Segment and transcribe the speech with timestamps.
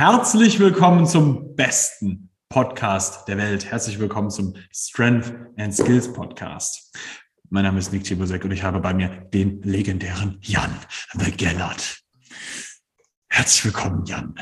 [0.00, 3.70] Herzlich willkommen zum besten Podcast der Welt.
[3.70, 6.96] Herzlich willkommen zum Strength and Skills Podcast.
[7.50, 10.74] Mein Name ist Nick Tibusek und ich habe bei mir den legendären Jan
[11.18, 12.00] The Gellert.
[13.28, 14.34] Herzlich willkommen, Jan.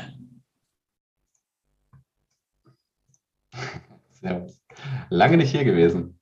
[4.11, 4.61] Servus.
[5.09, 6.21] Lange nicht hier gewesen.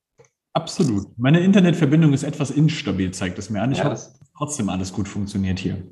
[0.54, 1.16] Absolut.
[1.16, 3.72] Meine Internetverbindung ist etwas instabil, zeigt es mir an.
[3.72, 4.02] Ich ja, hoffe,
[4.36, 5.84] trotzdem alles gut funktioniert hier.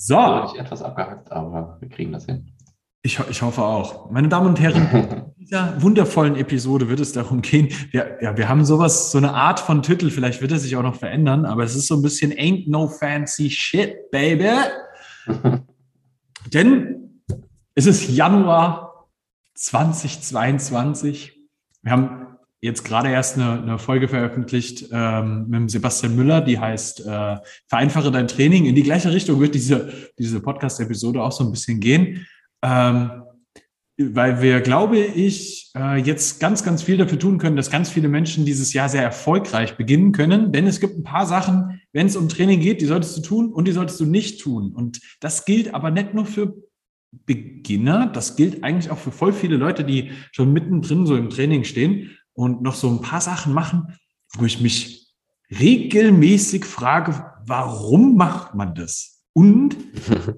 [0.00, 0.44] So.
[0.46, 2.52] Ich etwas abgehackt, aber wir kriegen das hin.
[3.02, 4.12] Ich, ich hoffe auch.
[4.12, 8.48] Meine Damen und Herren, in dieser wundervollen Episode wird es darum gehen, wir, ja, wir
[8.48, 11.64] haben sowas, so eine Art von Titel, vielleicht wird er sich auch noch verändern, aber
[11.64, 14.50] es ist so ein bisschen Ain't no fancy shit, baby.
[16.52, 17.22] Denn
[17.74, 19.08] es ist Januar
[19.54, 21.40] 2022.
[21.82, 22.27] Wir haben
[22.60, 28.10] jetzt gerade erst eine, eine Folge veröffentlicht ähm, mit Sebastian Müller, die heißt äh, Vereinfache
[28.10, 28.66] dein Training.
[28.66, 32.26] In die gleiche Richtung wird diese, diese Podcast-Episode auch so ein bisschen gehen.
[32.62, 33.22] Ähm,
[34.00, 38.08] weil wir, glaube ich, äh, jetzt ganz, ganz viel dafür tun können, dass ganz viele
[38.08, 40.52] Menschen dieses Jahr sehr erfolgreich beginnen können.
[40.52, 43.52] Denn es gibt ein paar Sachen, wenn es um Training geht, die solltest du tun
[43.52, 44.72] und die solltest du nicht tun.
[44.72, 46.54] Und das gilt aber nicht nur für
[47.10, 51.64] Beginner, das gilt eigentlich auch für voll viele Leute, die schon mittendrin so im Training
[51.64, 53.98] stehen und noch so ein paar Sachen machen,
[54.34, 55.08] wo ich mich
[55.50, 59.24] regelmäßig frage, warum macht man das?
[59.32, 59.76] Und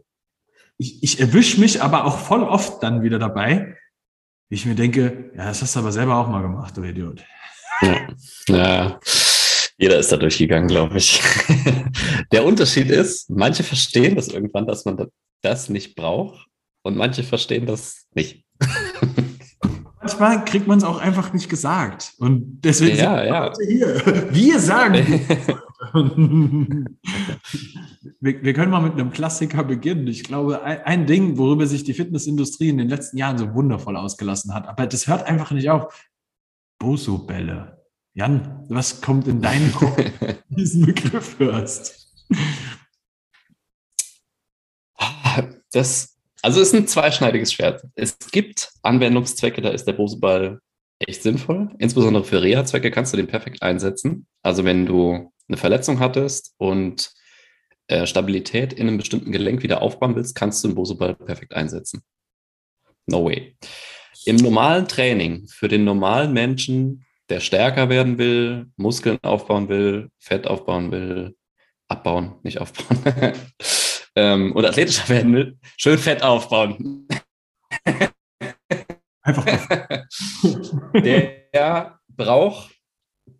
[0.79, 3.77] ich, ich erwische mich aber auch voll oft dann wieder dabei,
[4.49, 7.23] wie ich mir denke, ja, das hast du aber selber auch mal gemacht, du Idiot.
[7.83, 8.09] Ja,
[8.49, 9.01] ja.
[9.77, 11.21] jeder ist da durchgegangen, glaube ich.
[12.33, 15.07] Der Unterschied ist, manche verstehen das irgendwann, dass man
[15.43, 16.47] das nicht braucht
[16.83, 18.47] und manche verstehen das nicht
[20.21, 22.13] manchmal kriegt man es auch einfach nicht gesagt.
[22.19, 23.45] Und deswegen ja, sind ja.
[23.45, 24.35] heute hier.
[24.35, 24.97] Wir sagen.
[28.21, 30.07] wir, wir, können mal mit einem Klassiker beginnen.
[30.07, 33.97] Ich glaube, ein, ein, Ding, worüber sich die Fitnessindustrie in den letzten Jahren so wundervoll
[33.97, 36.09] ausgelassen hat, aber das hört einfach nicht auf.
[36.79, 37.79] Boso-Bälle.
[38.15, 42.15] Jan, was kommt in deinen Kopf, wenn du diesen Begriff hörst?
[45.73, 46.10] Das
[46.43, 47.83] also es ist ein zweischneidiges Schwert.
[47.95, 50.61] Es gibt Anwendungszwecke, da ist der Boseball
[50.99, 51.71] echt sinnvoll.
[51.79, 54.27] Insbesondere für Reha-Zwecke kannst du den perfekt einsetzen.
[54.43, 57.13] Also wenn du eine Verletzung hattest und
[57.89, 62.03] äh, Stabilität in einem bestimmten Gelenk wieder aufbauen willst, kannst du den Boseball perfekt einsetzen.
[63.07, 63.57] No way.
[64.27, 70.47] Im normalen Training für den normalen Menschen, der stärker werden will, Muskeln aufbauen will, Fett
[70.47, 71.35] aufbauen will,
[71.89, 73.03] abbauen, nicht aufbauen,
[74.17, 77.07] ähm, und athletischer werden will, schön Fett aufbauen.
[79.23, 79.45] Einfach.
[80.95, 82.71] der braucht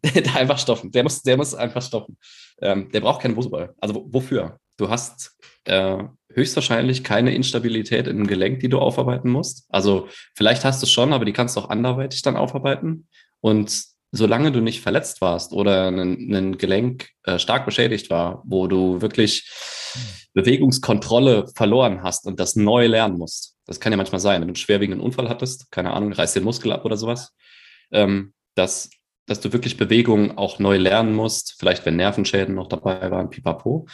[0.35, 0.91] einfach stoffen.
[0.91, 2.17] Der muss, der muss einfach stoffen.
[2.61, 3.75] Ähm, der braucht keinen Fußball.
[3.81, 4.59] Also wofür?
[4.77, 5.99] Du hast äh,
[6.33, 9.67] höchstwahrscheinlich keine Instabilität in dem Gelenk, die du aufarbeiten musst.
[9.69, 13.09] Also vielleicht hast du es schon, aber die kannst du auch anderweitig dann aufarbeiten.
[13.41, 18.67] Und solange du nicht verletzt warst oder ein, ein Gelenk äh, stark beschädigt war, wo
[18.67, 19.51] du wirklich
[20.33, 23.57] Bewegungskontrolle verloren hast und das neu lernen musst.
[23.67, 26.45] Das kann ja manchmal sein, wenn du einen schwerwiegenden Unfall hattest, keine Ahnung, reißt den
[26.45, 27.35] Muskel ab oder sowas,
[27.93, 28.91] ähm, dass,
[29.27, 33.87] dass du wirklich Bewegungen auch neu lernen musst, vielleicht wenn Nervenschäden noch dabei waren, pipapo,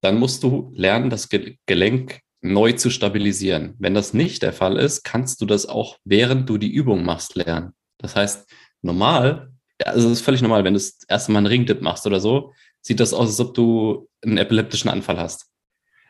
[0.00, 1.28] dann musst du lernen, das
[1.66, 3.74] Gelenk neu zu stabilisieren.
[3.78, 7.36] Wenn das nicht der Fall ist, kannst du das auch während du die Übung machst
[7.36, 7.72] lernen.
[7.98, 8.46] Das heißt,
[8.82, 9.50] normal,
[9.82, 12.52] also es ist völlig normal, wenn du das erste Mal einen Ringdip machst oder so,
[12.82, 15.46] sieht das aus, als ob du einen epileptischen Anfall hast.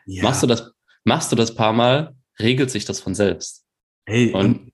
[0.07, 0.23] Ja.
[0.23, 0.73] Machst du das,
[1.05, 3.65] machst du das paar Mal, regelt sich das von selbst.
[4.07, 4.73] Hey, und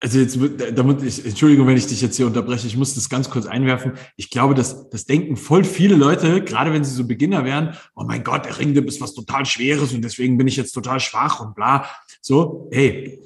[0.00, 0.38] also jetzt,
[0.76, 3.94] damit ich, Entschuldigung, wenn ich dich jetzt hier unterbreche, ich muss das ganz kurz einwerfen.
[4.16, 8.04] Ich glaube, dass das denken voll viele Leute, gerade wenn sie so Beginner wären, oh
[8.04, 11.40] mein Gott, der Ringdip ist was total Schweres und deswegen bin ich jetzt total schwach
[11.40, 11.90] und bla.
[12.20, 13.18] So, hey,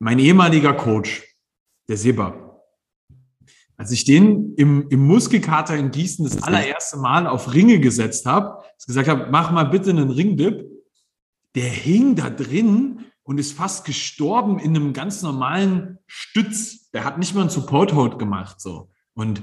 [0.00, 1.22] mein ehemaliger Coach,
[1.88, 2.51] der Seba,
[3.76, 8.62] als ich den im, im Muskelkater in Gießen das allererste Mal auf Ringe gesetzt habe,
[8.86, 10.64] gesagt habe, mach mal bitte einen Ringdip,
[11.54, 16.90] der hing da drin und ist fast gestorben in einem ganz normalen Stütz.
[16.90, 18.90] Der hat nicht mal einen Support Hold gemacht, so.
[19.14, 19.42] Und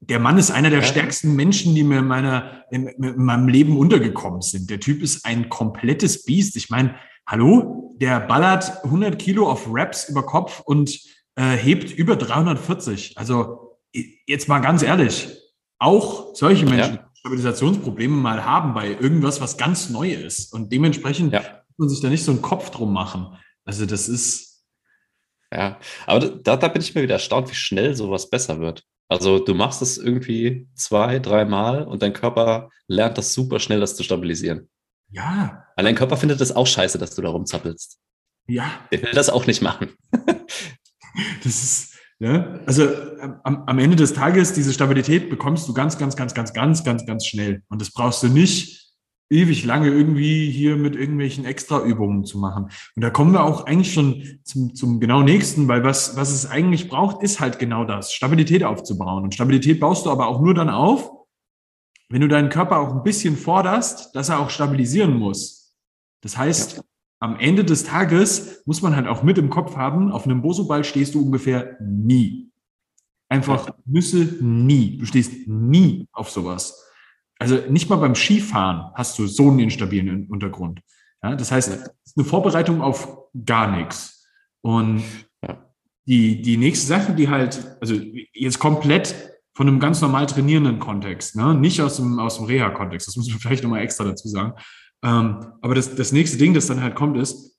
[0.00, 0.84] der Mann ist einer der ja.
[0.84, 4.68] stärksten Menschen, die mir in, meiner, in, in, meinem Leben untergekommen sind.
[4.68, 6.56] Der Typ ist ein komplettes Biest.
[6.56, 6.96] Ich meine,
[7.26, 10.98] hallo, der ballert 100 Kilo auf Raps über Kopf und
[11.36, 13.18] äh, hebt über 340.
[13.18, 13.78] Also
[14.26, 15.28] jetzt mal ganz ehrlich,
[15.78, 17.10] auch solche Menschen, ja.
[17.14, 20.52] Stabilisationsprobleme mal haben bei irgendwas, was ganz neu ist.
[20.52, 21.40] Und dementsprechend ja.
[21.40, 23.36] muss man sich da nicht so einen Kopf drum machen.
[23.64, 24.64] Also das ist.
[25.52, 28.84] Ja, aber da, da bin ich mir wieder erstaunt, wie schnell sowas besser wird.
[29.08, 33.94] Also du machst es irgendwie zwei, dreimal und dein Körper lernt das super schnell, das
[33.94, 34.70] zu stabilisieren.
[35.10, 35.66] Ja.
[35.76, 37.98] Weil dein Körper findet das auch scheiße, dass du da rumzappelst.
[38.46, 38.64] Ja.
[38.90, 39.92] Der will das auch nicht machen.
[41.44, 42.88] das ist, ja, also
[43.42, 47.06] am, am Ende des Tages, diese Stabilität bekommst du ganz, ganz, ganz, ganz, ganz, ganz,
[47.06, 47.62] ganz schnell.
[47.68, 48.82] Und das brauchst du nicht
[49.32, 52.70] ewig lange irgendwie hier mit irgendwelchen Extraübungen zu machen.
[52.94, 56.46] Und da kommen wir auch eigentlich schon zum, zum genau nächsten, weil was, was es
[56.46, 59.24] eigentlich braucht, ist halt genau das, Stabilität aufzubauen.
[59.24, 61.10] Und Stabilität baust du aber auch nur dann auf,
[62.10, 65.74] wenn du deinen Körper auch ein bisschen forderst, dass er auch stabilisieren muss.
[66.20, 66.82] Das heißt, ja.
[67.22, 70.82] Am Ende des Tages muss man halt auch mit im Kopf haben, auf einem Boso-Ball
[70.82, 72.50] stehst du ungefähr nie.
[73.28, 74.98] Einfach Nüsse nie.
[74.98, 76.84] Du stehst nie auf sowas.
[77.38, 80.80] Also nicht mal beim Skifahren hast du so einen instabilen Untergrund.
[81.22, 83.16] Ja, das heißt, es ist eine Vorbereitung auf
[83.46, 84.26] gar nichts.
[84.60, 85.04] Und
[86.08, 87.94] die, die nächste Sache, die halt, also
[88.32, 89.14] jetzt komplett
[89.54, 91.54] von einem ganz normal trainierenden Kontext, ne?
[91.54, 94.54] nicht aus dem, aus dem Reha-Kontext, das muss man vielleicht nochmal extra dazu sagen.
[95.04, 97.58] Ähm, aber das, das nächste Ding, das dann halt kommt, ist,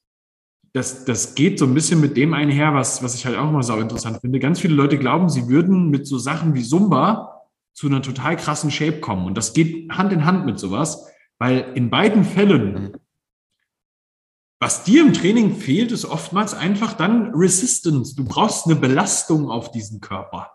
[0.73, 3.61] das, das geht so ein bisschen mit dem einher, was, was ich halt auch mal
[3.61, 4.39] sau interessant finde.
[4.39, 7.43] Ganz viele Leute glauben, sie würden mit so Sachen wie Zumba
[7.73, 9.25] zu einer total krassen Shape kommen.
[9.25, 11.07] Und das geht Hand in Hand mit sowas,
[11.37, 12.95] weil in beiden Fällen, mhm.
[14.59, 18.15] was dir im Training fehlt, ist oftmals einfach dann Resistance.
[18.15, 20.51] Du brauchst eine Belastung auf diesen Körper.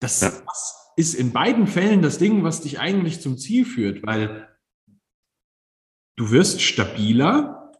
[0.00, 4.46] Das, das ist in beiden Fällen das Ding, was dich eigentlich zum Ziel führt, weil
[6.16, 7.72] du wirst stabiler,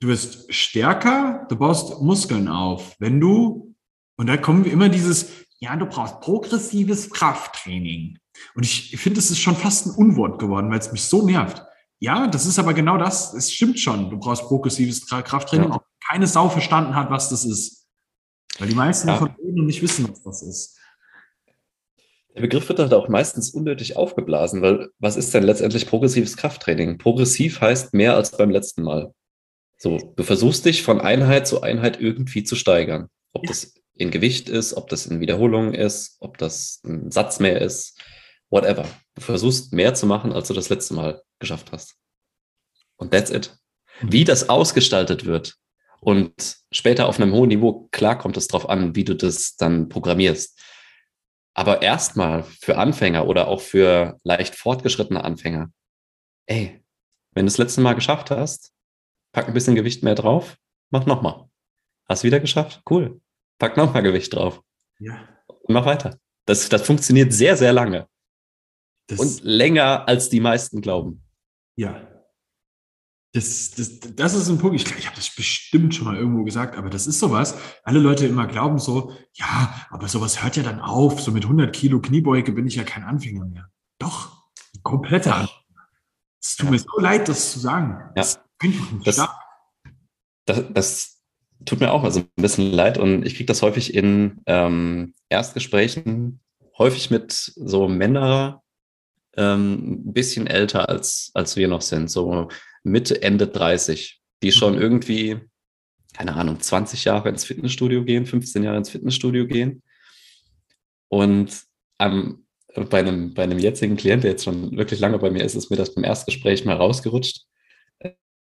[0.00, 2.96] du wirst stärker, du baust Muskeln auf.
[2.98, 3.74] Wenn du,
[4.16, 5.28] und da kommen wir immer dieses,
[5.58, 8.18] ja, du brauchst progressives Krafttraining.
[8.54, 11.62] Und ich finde, es ist schon fast ein Unwort geworden, weil es mich so nervt.
[12.00, 13.32] Ja, das ist aber genau das.
[13.32, 14.10] Es stimmt schon.
[14.10, 15.76] Du brauchst progressives Krafttraining, ja.
[15.76, 17.86] auch keine Sau verstanden hat, was das ist.
[18.58, 19.16] Weil die meisten ja.
[19.16, 20.78] von denen nicht wissen, was das ist.
[22.34, 26.98] Der Begriff wird halt auch meistens unnötig aufgeblasen, weil was ist denn letztendlich progressives Krafttraining?
[26.98, 29.12] Progressiv heißt mehr als beim letzten Mal.
[29.78, 33.08] So, du versuchst dich von Einheit zu Einheit irgendwie zu steigern.
[33.32, 37.60] Ob das in Gewicht ist, ob das in Wiederholungen ist, ob das ein Satz mehr
[37.60, 38.00] ist,
[38.50, 38.84] whatever.
[39.14, 41.96] Du versuchst mehr zu machen, als du das letzte Mal geschafft hast.
[42.96, 43.56] Und that's it.
[44.00, 45.54] Wie das ausgestaltet wird
[46.00, 49.88] und später auf einem hohen Niveau, klar kommt es darauf an, wie du das dann
[49.88, 50.58] programmierst.
[51.54, 55.70] Aber erstmal für Anfänger oder auch für leicht fortgeschrittene Anfänger,
[56.46, 56.84] ey,
[57.32, 58.72] wenn du das letzte Mal geschafft hast,
[59.32, 60.56] pack ein bisschen Gewicht mehr drauf,
[60.90, 61.48] mach nochmal.
[62.08, 62.82] Hast wieder geschafft?
[62.88, 63.20] Cool.
[63.58, 64.62] Pack nochmal Gewicht drauf.
[64.98, 65.28] Ja.
[65.46, 66.18] Und mach weiter.
[66.44, 68.08] Das, das funktioniert sehr, sehr lange.
[69.06, 71.22] Das, und länger, als die meisten glauben.
[71.76, 72.13] Ja,
[73.34, 76.78] das, das, das ist ein Punkt, ich, ich habe das bestimmt schon mal irgendwo gesagt,
[76.78, 77.56] aber das ist sowas.
[77.82, 81.20] Alle Leute immer glauben so, ja, aber sowas hört ja dann auf.
[81.20, 83.68] So mit 100 Kilo Kniebeuge bin ich ja kein Anfänger mehr.
[83.98, 84.44] Doch,
[84.84, 85.88] kompletter Anfänger.
[86.40, 86.70] Es tut ja.
[86.70, 87.98] mir so leid, das zu sagen.
[88.14, 88.22] Ja.
[88.22, 88.40] Das,
[89.04, 89.28] das,
[90.46, 91.10] das, das,
[91.64, 96.40] tut mir auch also ein bisschen leid und ich kriege das häufig in ähm, Erstgesprächen,
[96.78, 98.60] häufig mit so Männern,
[99.36, 102.48] ähm, ein bisschen älter als, als wir noch sind, so
[102.82, 104.80] Mitte, Ende 30, die schon mhm.
[104.80, 105.38] irgendwie,
[106.14, 109.82] keine Ahnung, 20 Jahre ins Fitnessstudio gehen, 15 Jahre ins Fitnessstudio gehen.
[111.08, 111.62] Und
[111.98, 115.54] ähm, bei, einem, bei einem jetzigen Klient, der jetzt schon wirklich lange bei mir ist,
[115.54, 117.44] ist mir das beim Erstgespräch mal rausgerutscht.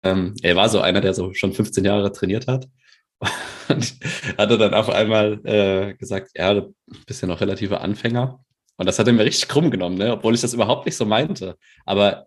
[0.03, 2.69] Ähm, er war so einer, der so schon 15 Jahre trainiert hat.
[3.69, 3.95] Und
[4.37, 6.75] hatte dann auf einmal äh, gesagt, ja, du
[7.07, 8.45] bist ja noch relativer Anfänger.
[8.83, 10.11] Und das hat er mir richtig krumm genommen, ne?
[10.11, 11.57] obwohl ich das überhaupt nicht so meinte.
[11.87, 12.27] Aber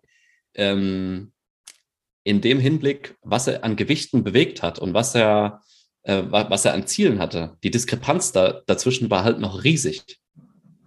[0.54, 1.32] ähm,
[2.24, 5.60] in dem Hinblick, was er an Gewichten bewegt hat und was er,
[6.04, 10.18] äh, was er an Zielen hatte, die Diskrepanz da, dazwischen war halt noch riesig.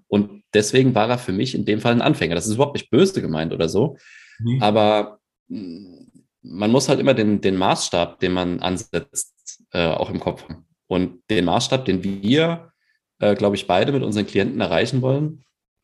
[0.08, 2.34] Und deswegen war er für mich in dem Fall ein Anfänger.
[2.34, 3.96] Das ist überhaupt nicht böse gemeint oder so.
[4.40, 4.64] Mhm.
[4.64, 6.08] Aber mm,
[6.42, 10.66] man muss halt immer den, den Maßstab, den man ansetzt, äh, auch im Kopf haben.
[10.88, 12.72] Und den Maßstab, den wir,
[13.20, 15.44] äh, glaube ich, beide mit unseren Klienten erreichen wollen,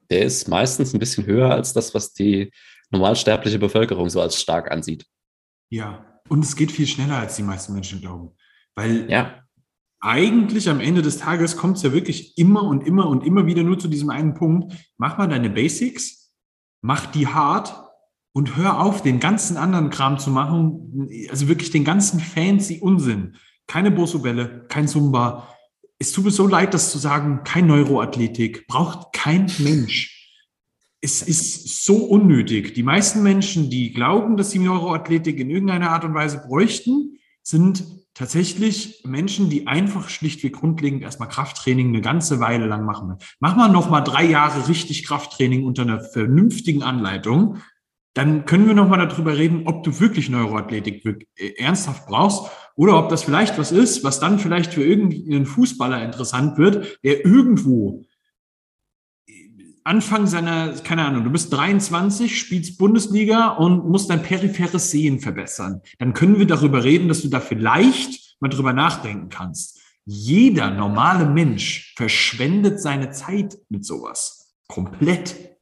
[0.09, 2.51] der ist meistens ein bisschen höher als das, was die
[2.91, 5.05] normalsterbliche Bevölkerung so als stark ansieht.
[5.69, 8.31] Ja, und es geht viel schneller, als die meisten Menschen glauben.
[8.75, 9.43] Weil ja.
[9.99, 13.63] eigentlich am Ende des Tages kommt es ja wirklich immer und immer und immer wieder
[13.63, 14.73] nur zu diesem einen Punkt.
[14.97, 16.33] Mach mal deine Basics,
[16.81, 17.75] mach die hart
[18.33, 21.09] und hör auf, den ganzen anderen Kram zu machen.
[21.29, 23.37] Also wirklich den ganzen fancy Unsinn.
[23.67, 25.54] Keine Bosobälle, kein Zumba.
[25.99, 30.15] Es tut mir so leid, das zu sagen, kein Neuroathletik, braucht kein Mensch
[31.05, 32.73] es ist so unnötig.
[32.73, 37.83] Die meisten Menschen, die glauben, dass sie Neuroathletik in irgendeiner Art und Weise bräuchten, sind
[38.15, 43.17] tatsächlich Menschen, die einfach schlichtweg grundlegend erstmal Krafttraining eine ganze Weile lang machen.
[43.39, 47.57] Mach mal noch mal drei Jahre richtig Krafttraining unter einer vernünftigen Anleitung.
[48.15, 53.09] dann können wir nochmal darüber reden, ob du wirklich Neuroathletik äh, ernsthaft brauchst oder ob
[53.09, 58.05] das vielleicht was ist, was dann vielleicht für irgendeinen Fußballer interessant wird, der irgendwo
[59.85, 65.81] Anfang seiner, keine Ahnung, du bist 23, spielst Bundesliga und musst dein peripheres Sehen verbessern.
[65.99, 69.79] Dann können wir darüber reden, dass du da vielleicht mal drüber nachdenken kannst.
[70.05, 74.55] Jeder normale Mensch verschwendet seine Zeit mit sowas.
[74.67, 75.54] Komplett.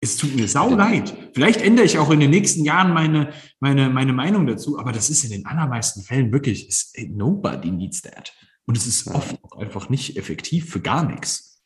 [0.00, 1.16] Es tut mir sau leid.
[1.34, 5.10] Vielleicht ändere ich auch in den nächsten Jahren meine, meine, meine Meinung dazu, aber das
[5.10, 8.32] ist in den allermeisten Fällen wirklich, ist, nobody needs that.
[8.66, 11.64] Und es ist oft auch einfach nicht effektiv für gar nichts.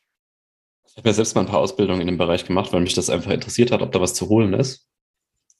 [0.85, 3.09] Ich habe ja selbst mal ein paar Ausbildungen in dem Bereich gemacht, weil mich das
[3.09, 4.87] einfach interessiert hat, ob da was zu holen ist.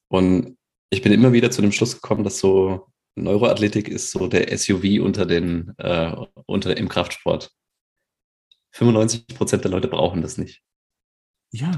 [0.08, 0.58] Und
[0.89, 5.01] ich bin immer wieder zu dem Schluss gekommen, dass so Neuroathletik ist so der SUV
[5.03, 6.15] unter den, äh,
[6.46, 7.51] unter im Kraftsport.
[8.72, 10.63] 95 Prozent der Leute brauchen das nicht.
[11.51, 11.72] Ja.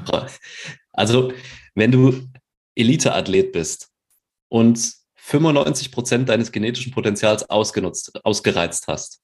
[0.95, 1.33] Also,
[1.75, 2.27] wenn du
[2.75, 3.89] Elite-Athlet bist
[4.49, 9.21] und 95 Prozent deines genetischen Potenzials ausgenutzt, ausgereizt hast,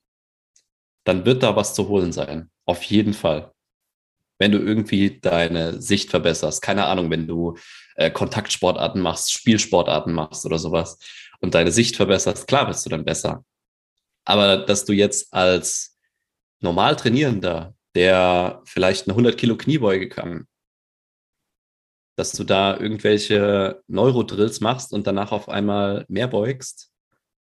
[1.03, 2.49] dann wird da was zu holen sein.
[2.65, 3.51] Auf jeden Fall
[4.41, 6.63] wenn du irgendwie deine Sicht verbesserst.
[6.63, 7.57] Keine Ahnung, wenn du
[7.95, 10.97] äh, Kontaktsportarten machst, Spielsportarten machst oder sowas
[11.41, 13.45] und deine Sicht verbesserst, klar bist du dann besser.
[14.25, 15.95] Aber dass du jetzt als
[16.59, 20.47] normal Trainierender, der vielleicht eine 100 Kilo Kniebeuge kann,
[22.21, 26.91] dass du da irgendwelche Neurodrills machst und danach auf einmal mehr beugst,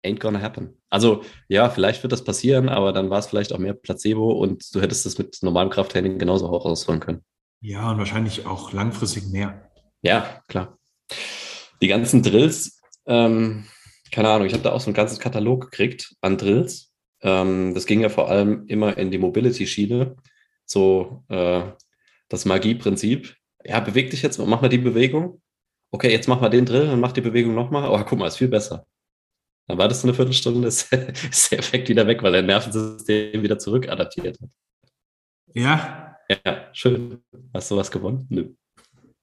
[0.06, 0.82] ain't gonna happen.
[0.90, 4.74] Also ja, vielleicht wird das passieren, aber dann war es vielleicht auch mehr Placebo und
[4.74, 7.26] du hättest es mit normalem Krafttraining genauso auch ausholen können.
[7.60, 9.70] Ja, und wahrscheinlich auch langfristig mehr.
[10.02, 10.78] Ja, klar.
[11.82, 13.66] Die ganzen Drills, ähm,
[14.14, 16.90] keine Ahnung, ich habe da auch so ein ganzes Katalog gekriegt an Drills.
[17.22, 20.16] Ähm, das ging ja vor allem immer in die Mobility-Schiene,
[20.66, 21.64] so äh,
[22.30, 23.36] das Magie-Prinzip.
[23.66, 25.42] Ja, beweg dich jetzt, mach mal die Bewegung.
[25.92, 27.90] Okay, jetzt mach mal den Drill und mach die Bewegung nochmal.
[27.90, 28.86] Oh, guck mal, ist viel besser.
[29.68, 33.60] Dann wartest du eine Viertelstunde, ist, ist der Effekt wieder weg, weil dein Nervensystem wieder
[33.60, 34.50] zurück adaptiert hat.
[35.54, 36.18] Ja.
[36.30, 37.20] Ja, schön.
[37.54, 38.26] Hast du was gewonnen?
[38.30, 38.54] Nö.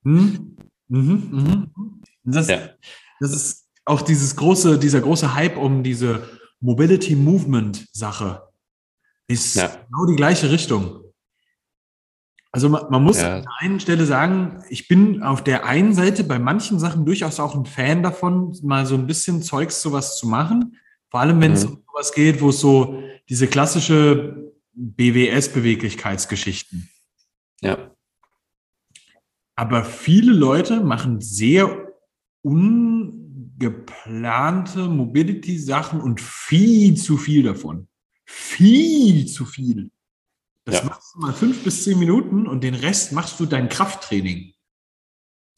[0.04, 0.56] Hm?
[0.88, 2.02] Mhm, mhm.
[2.24, 2.70] Das, ja.
[3.20, 6.28] das ist auch dieses große, dieser große Hype um diese
[6.60, 8.42] Mobility Movement Sache.
[9.26, 9.68] Ist ja.
[9.68, 10.99] genau die gleiche Richtung.
[12.52, 13.36] Also man, man muss ja.
[13.36, 17.38] an der einen Stelle sagen, ich bin auf der einen Seite bei manchen Sachen durchaus
[17.38, 20.76] auch ein Fan davon, mal so ein bisschen Zeugs sowas zu machen.
[21.10, 21.74] Vor allem, wenn es mhm.
[21.74, 26.90] um sowas geht, wo es so diese klassische BWS-Beweglichkeitsgeschichten.
[27.60, 27.94] Ja.
[29.54, 31.92] Aber viele Leute machen sehr
[32.42, 37.86] ungeplante Mobility-Sachen und viel zu viel davon.
[38.24, 39.92] Viel zu viel.
[40.64, 40.84] Das ja.
[40.84, 44.54] machst du mal fünf bis zehn Minuten und den Rest machst du dein Krafttraining.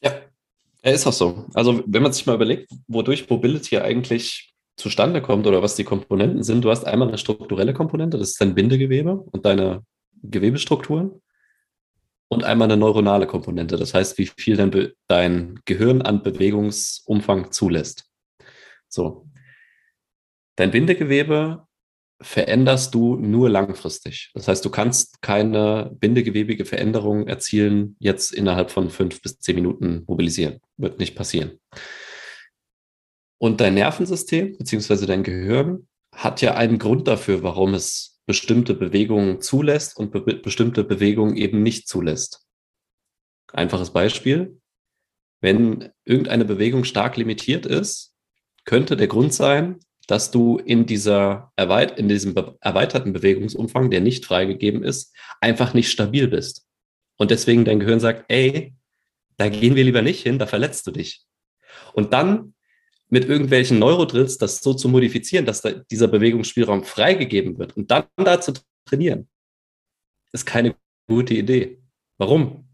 [0.03, 0.13] Ja,
[0.83, 1.47] er ist auch so.
[1.55, 6.43] Also, wenn man sich mal überlegt, wodurch Mobility eigentlich zustande kommt oder was die Komponenten
[6.43, 9.85] sind, du hast einmal eine strukturelle Komponente, das ist dein Bindegewebe und deine
[10.23, 11.21] Gewebestrukturen.
[12.29, 18.07] Und einmal eine neuronale Komponente, das heißt, wie viel dein, dein Gehirn an Bewegungsumfang zulässt.
[18.89, 19.29] So.
[20.57, 21.67] Dein Bindegewebe
[22.23, 24.31] veränderst du nur langfristig.
[24.35, 30.05] Das heißt, du kannst keine bindegewebige Veränderung erzielen, jetzt innerhalb von fünf bis zehn Minuten
[30.07, 30.61] mobilisieren.
[30.77, 31.61] Wird nicht passieren.
[33.39, 39.41] Und dein Nervensystem beziehungsweise dein Gehirn hat ja einen Grund dafür, warum es bestimmte Bewegungen
[39.41, 42.47] zulässt und be bestimmte Bewegungen eben nicht zulässt.
[43.53, 44.61] Einfaches Beispiel.
[45.41, 48.15] Wenn irgendeine Bewegung stark limitiert ist,
[48.65, 49.81] könnte der Grund sein,
[50.13, 55.91] dass du in, dieser erweit in diesem erweiterten Bewegungsumfang, der nicht freigegeben ist, einfach nicht
[55.91, 56.67] stabil bist.
[57.17, 58.75] Und deswegen dein Gehirn sagt, ey,
[59.39, 61.25] da gehen wir lieber nicht hin, da verletzt du dich.
[61.95, 62.53] Und dann
[63.09, 68.05] mit irgendwelchen Neurodrills das so zu modifizieren, dass da dieser Bewegungsspielraum freigegeben wird und dann
[68.17, 68.53] da zu
[68.85, 69.31] trainieren,
[70.33, 70.75] ist keine
[71.09, 71.81] gute Idee.
[72.19, 72.69] Warum?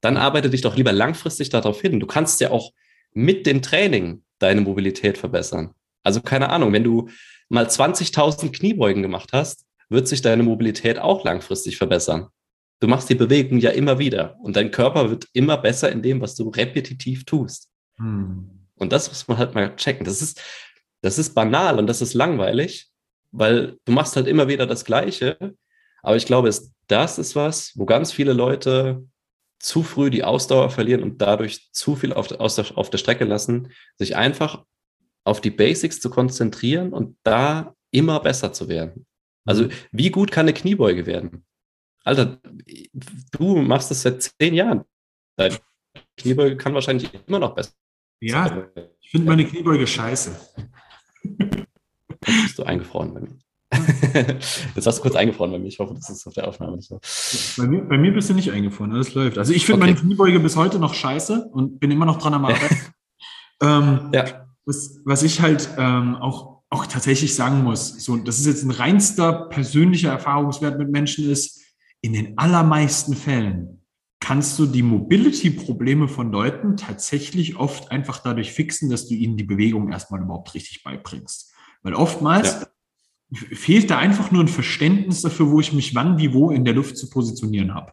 [0.00, 2.00] Dann arbeite dich doch lieber langfristig darauf hin.
[2.00, 2.72] Du kannst ja auch
[3.12, 5.72] mit dem Training deine Mobilität verbessern.
[6.04, 7.08] Also keine Ahnung, wenn du
[7.48, 12.28] mal 20.000 Kniebeugen gemacht hast, wird sich deine Mobilität auch langfristig verbessern.
[12.80, 16.20] Du machst die Bewegung ja immer wieder und dein Körper wird immer besser in dem,
[16.20, 17.68] was du repetitiv tust.
[17.96, 18.68] Hm.
[18.76, 20.04] Und das muss man halt mal checken.
[20.04, 20.42] Das ist,
[21.00, 22.90] das ist banal und das ist langweilig,
[23.30, 25.54] weil du machst halt immer wieder das Gleiche.
[26.02, 26.50] Aber ich glaube,
[26.88, 29.04] das ist was, wo ganz viele Leute
[29.58, 33.72] zu früh die Ausdauer verlieren und dadurch zu viel auf, der, auf der Strecke lassen,
[33.96, 34.64] sich einfach
[35.24, 39.06] auf die Basics zu konzentrieren und da immer besser zu werden.
[39.46, 39.70] Also, mhm.
[39.92, 41.44] wie gut kann eine Kniebeuge werden?
[42.04, 42.38] Alter,
[43.32, 44.84] du machst das seit zehn Jahren.
[45.36, 45.56] Dein
[46.16, 47.72] Kniebeuge kann wahrscheinlich immer noch besser.
[48.20, 48.68] Ja,
[49.00, 50.34] ich finde meine Kniebeuge scheiße.
[51.22, 53.38] Jetzt bist du eingefroren bei mir.
[54.74, 55.66] Jetzt hast du kurz eingefroren bei mir.
[55.66, 57.00] Ich hoffe, das ist auf der Aufnahme nicht so.
[57.60, 59.38] Bei mir, bei mir bist du nicht eingefroren, alles läuft.
[59.38, 59.92] Also ich finde okay.
[59.92, 62.76] meine Kniebeuge bis heute noch scheiße und bin immer noch dran am Arbeiten.
[63.62, 64.46] ähm, ja.
[64.66, 68.70] Was, was ich halt ähm, auch, auch tatsächlich sagen muss, so, das ist jetzt ein
[68.70, 71.62] reinster persönlicher Erfahrungswert mit Menschen ist,
[72.00, 73.80] in den allermeisten Fällen
[74.20, 79.44] kannst du die Mobility-Probleme von Leuten tatsächlich oft einfach dadurch fixen, dass du ihnen die
[79.44, 81.52] Bewegung erstmal überhaupt richtig beibringst.
[81.82, 82.66] Weil oftmals ja.
[83.54, 86.72] fehlt da einfach nur ein Verständnis dafür, wo ich mich wann, wie, wo in der
[86.72, 87.92] Luft zu positionieren habe.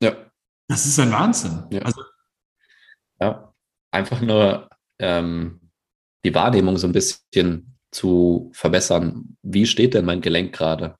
[0.00, 0.30] Ja.
[0.68, 1.64] Das ist ein Wahnsinn.
[1.70, 2.02] Ja, also,
[3.20, 3.52] ja.
[3.90, 5.60] einfach nur ähm,
[6.24, 9.36] die Wahrnehmung so ein bisschen zu verbessern.
[9.42, 10.96] Wie steht denn mein Gelenk gerade?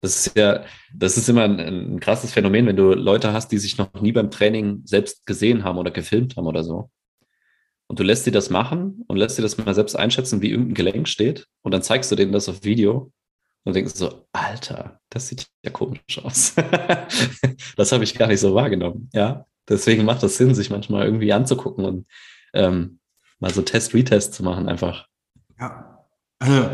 [0.00, 3.58] Das ist ja, das ist immer ein, ein, krasses Phänomen, wenn du Leute hast, die
[3.58, 6.90] sich noch nie beim Training selbst gesehen haben oder gefilmt haben oder so.
[7.86, 10.74] Und du lässt sie das machen und lässt sie das mal selbst einschätzen, wie irgendein
[10.74, 11.46] Gelenk steht.
[11.62, 13.12] Und dann zeigst du denen das auf Video
[13.64, 16.54] und denkst so, Alter, das sieht ja komisch aus.
[17.76, 19.08] das habe ich gar nicht so wahrgenommen.
[19.12, 22.06] Ja, deswegen macht das Sinn, sich manchmal irgendwie anzugucken und
[22.52, 22.98] ähm,
[23.40, 25.06] mal so Test-Retest zu machen einfach.
[25.58, 25.92] Ja,
[26.38, 26.70] also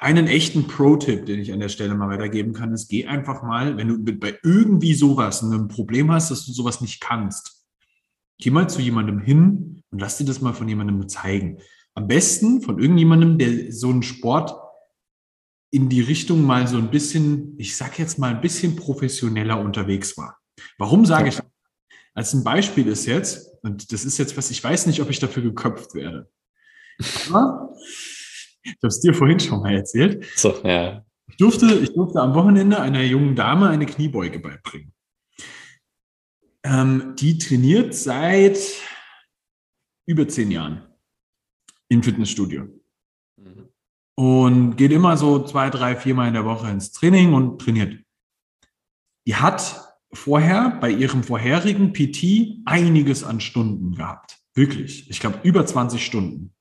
[0.00, 3.76] einen echten Pro-Tipp, den ich an der Stelle mal weitergeben kann, ist, geh einfach mal,
[3.76, 7.66] wenn du bei irgendwie sowas ein Problem hast, dass du sowas nicht kannst,
[8.38, 11.58] geh mal zu jemandem hin und lass dir das mal von jemandem zeigen.
[11.94, 14.54] Am besten von irgendjemandem, der so einen Sport
[15.70, 20.16] in die Richtung mal so ein bisschen, ich sag jetzt mal ein bisschen professioneller unterwegs
[20.16, 20.38] war.
[20.78, 21.38] Warum sage ich?
[22.14, 25.18] Als ein Beispiel ist jetzt, und das ist jetzt was, ich weiß nicht, ob ich
[25.18, 26.30] dafür geköpft werde.
[27.28, 27.74] Aber
[28.62, 30.24] ich habe es dir vorhin schon mal erzählt.
[30.36, 31.04] So, ja.
[31.28, 34.92] Ich durfte, ich durfte am Wochenende einer jungen Dame eine Kniebeuge beibringen.
[36.62, 38.58] Ähm, die trainiert seit
[40.06, 40.86] über zehn Jahren
[41.88, 42.68] im Fitnessstudio.
[43.36, 43.68] Mhm.
[44.14, 48.00] Und geht immer so zwei, drei, viermal in der Woche ins Training und trainiert.
[49.26, 49.85] Die hat
[50.16, 54.38] vorher bei ihrem vorherigen PT einiges an Stunden gehabt.
[54.54, 55.10] Wirklich.
[55.10, 56.54] Ich glaube, über 20 Stunden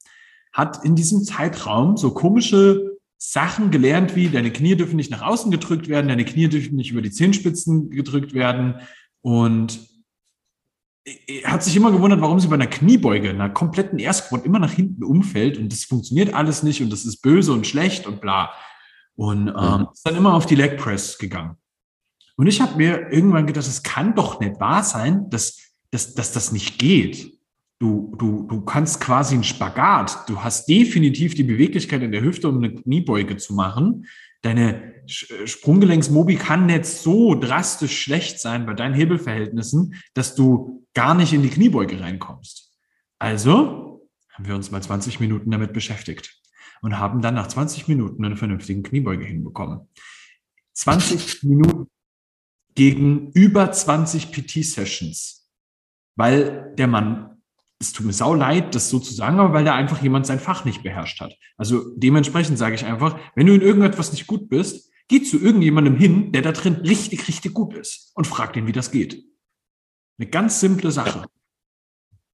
[0.54, 5.52] hat in diesem Zeitraum so komische Sachen gelernt, wie deine Knie dürfen nicht nach außen
[5.52, 8.76] gedrückt werden, deine Knie dürfen nicht über die Zehenspitzen gedrückt werden.
[9.22, 9.80] Und
[11.44, 15.04] hat sich immer gewundert, warum sie bei einer Kniebeuge, einer kompletten Airsquat immer nach hinten
[15.04, 18.52] umfällt und das funktioniert alles nicht und das ist böse und schlecht und bla.
[19.16, 19.88] Und ähm, mhm.
[19.94, 21.58] ist dann immer auf die Leg Press gegangen.
[22.36, 26.34] Und ich habe mir irgendwann gedacht, es kann doch nicht wahr sein, dass, dass, dass
[26.34, 27.34] das nicht geht.
[27.80, 30.30] Du, du, du kannst quasi einen Spagat.
[30.30, 34.06] Du hast definitiv die Beweglichkeit in der Hüfte, um eine Kniebeuge zu machen.
[34.42, 41.16] Deine äh, Sprunggelenksmobi kann nicht so drastisch schlecht sein bei deinen Hebelverhältnissen, dass du gar
[41.16, 42.74] nicht in die Kniebeuge reinkommst.
[43.20, 46.42] Also haben wir uns mal 20 Minuten damit beschäftigt
[46.82, 49.88] und haben dann nach 20 Minuten eine vernünftige Kniebeuge hinbekommen.
[50.74, 51.88] 20 Minuten
[52.76, 55.50] gegen über 20 PT-Sessions,
[56.16, 57.36] weil der Mann
[57.80, 60.40] es tut mir sau leid, das so zu sagen, aber weil da einfach jemand sein
[60.40, 61.38] Fach nicht beherrscht hat.
[61.58, 65.96] Also dementsprechend sage ich einfach, wenn du in irgendetwas nicht gut bist, geh zu irgendjemandem
[65.98, 69.24] hin, der da drin richtig, richtig gut ist und frag den, wie das geht.
[70.18, 71.26] Eine ganz simple Sache.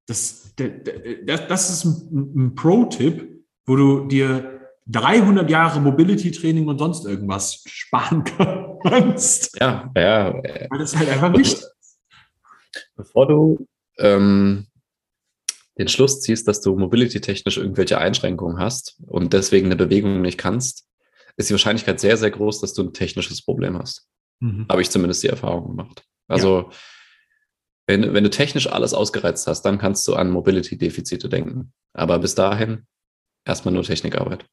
[0.05, 7.05] Das, das, das ist ein, ein Pro-Tipp, wo du dir 300 Jahre Mobility-Training und sonst
[7.05, 8.23] irgendwas sparen
[8.83, 9.57] kannst.
[9.59, 10.33] Ja, ja.
[10.33, 11.63] Weil das halt einfach nicht.
[12.95, 13.67] Bevor du
[13.99, 14.67] ähm,
[15.77, 20.87] den Schluss ziehst, dass du mobility-technisch irgendwelche Einschränkungen hast und deswegen eine Bewegung nicht kannst,
[21.37, 24.07] ist die Wahrscheinlichkeit sehr, sehr groß, dass du ein technisches Problem hast.
[24.39, 24.65] Mhm.
[24.69, 26.03] Habe ich zumindest die Erfahrung gemacht.
[26.27, 26.77] Also, ja.
[27.87, 31.73] wenn, wenn du technisch alles ausgereizt hast, dann kannst du an Mobility-Defizite denken.
[31.93, 32.85] Aber bis dahin
[33.45, 34.45] erstmal nur Technikarbeit.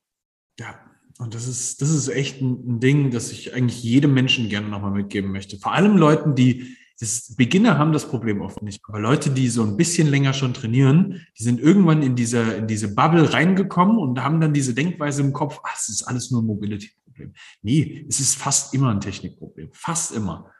[0.59, 0.79] Ja,
[1.18, 4.92] und das ist, das ist echt ein, Ding, das ich eigentlich jedem Menschen gerne nochmal
[4.92, 5.59] mitgeben möchte.
[5.59, 9.62] Vor allem Leuten, die das Beginner haben das Problem oft nicht, aber Leute, die so
[9.62, 14.23] ein bisschen länger schon trainieren, die sind irgendwann in diese, in diese Bubble reingekommen und
[14.23, 17.35] haben dann diese Denkweise im Kopf, ach, es ist alles nur ein Mobility-Problem.
[17.62, 19.71] Nee, es ist fast immer ein Technikproblem.
[19.73, 20.51] Fast immer.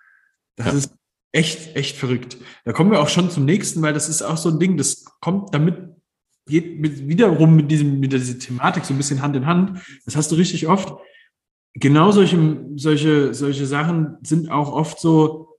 [0.54, 0.72] Das ja.
[0.74, 0.94] ist
[1.32, 2.37] echt, echt verrückt.
[2.64, 5.04] Da kommen wir auch schon zum nächsten, weil das ist auch so ein Ding, das
[5.20, 5.97] kommt damit
[6.48, 9.80] geht mit, wiederum mit diesem, mit dieser Thematik so ein bisschen Hand in Hand.
[10.04, 10.92] Das hast du richtig oft.
[11.74, 15.58] Genau solche, solche, solche Sachen sind auch oft so,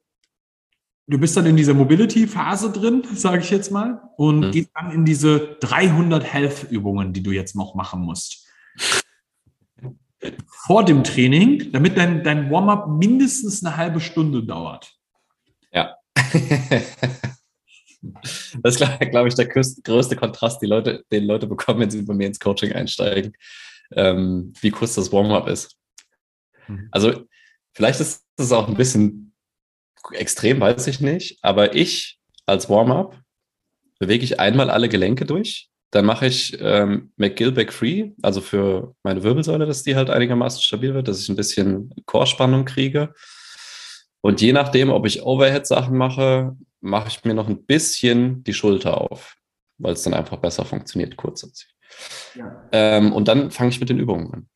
[1.08, 4.52] du bist dann in dieser Mobility-Phase drin, sage ich jetzt mal, und mhm.
[4.52, 8.48] gehst dann in diese 300 Health-Übungen, die du jetzt noch machen musst.
[10.48, 14.94] Vor dem Training, damit dein, dein Warm-up mindestens eine halbe Stunde dauert.
[15.72, 15.96] Ja.
[18.64, 22.14] Das ist, glaube ich, der größte Kontrast, die Leute, den Leute bekommen, wenn sie bei
[22.14, 23.34] mir ins Coaching einsteigen,
[23.94, 25.76] ähm, wie kurz das Warm-up ist.
[26.68, 26.88] Mhm.
[26.92, 27.26] Also,
[27.74, 29.34] vielleicht ist das auch ein bisschen
[30.14, 33.20] extrem, weiß ich nicht, aber ich als Warm-up
[34.00, 35.70] bewege ich einmal alle Gelenke durch.
[35.92, 40.62] Dann mache ich ähm, McGill Back Free, also für meine Wirbelsäule, dass die halt einigermaßen
[40.62, 43.14] stabil wird, dass ich ein bisschen Chorspannung kriege.
[44.22, 49.00] Und je nachdem, ob ich Overhead-Sachen mache, mache ich mir noch ein bisschen die Schulter
[49.00, 49.36] auf,
[49.78, 51.74] weil es dann einfach besser funktioniert kurzfristig.
[52.36, 52.68] Ja.
[52.72, 54.50] Ähm, und dann fange ich mit den Übungen an.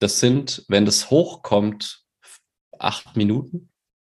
[0.00, 2.04] Das sind, wenn das hochkommt,
[2.78, 3.70] acht Minuten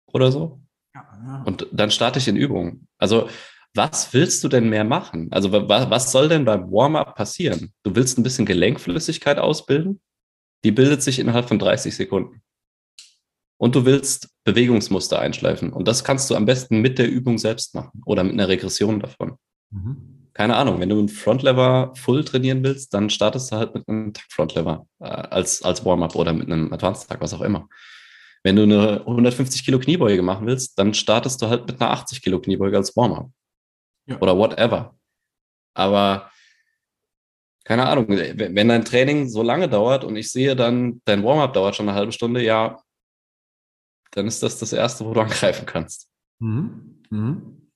[0.06, 0.60] oder so.
[0.94, 1.42] Ja, ja.
[1.44, 2.88] Und dann starte ich in Übungen.
[2.98, 3.28] Also,
[3.74, 5.28] was willst du denn mehr machen?
[5.30, 7.72] Also, was soll denn beim Warm-up passieren?
[7.82, 10.00] Du willst ein bisschen Gelenkflüssigkeit ausbilden?
[10.64, 12.42] Die bildet sich innerhalb von 30 Sekunden
[13.58, 15.72] und du willst Bewegungsmuster einschleifen.
[15.72, 19.00] Und das kannst du am besten mit der Übung selbst machen oder mit einer Regression
[19.00, 19.36] davon.
[19.70, 20.28] Mhm.
[20.34, 24.12] Keine Ahnung, wenn du einen Frontlever full trainieren willst, dann startest du halt mit einem
[24.28, 27.68] Frontlever äh, als, als Warm-up oder mit einem Advanced Tag, was auch immer.
[28.42, 32.20] Wenn du eine 150 Kilo Kniebeuge machen willst, dann startest du halt mit einer 80
[32.22, 33.30] Kilo Kniebeuge als Warm-up.
[34.06, 34.20] Ja.
[34.20, 34.94] Oder whatever.
[35.74, 36.30] Aber
[37.64, 41.74] keine Ahnung, wenn dein Training so lange dauert und ich sehe dann, dein Warm-up dauert
[41.74, 42.78] schon eine halbe Stunde, ja,
[44.16, 46.08] dann ist das das Erste, wo du angreifen kannst.
[46.38, 47.02] Mhm.
[47.10, 47.68] Mhm.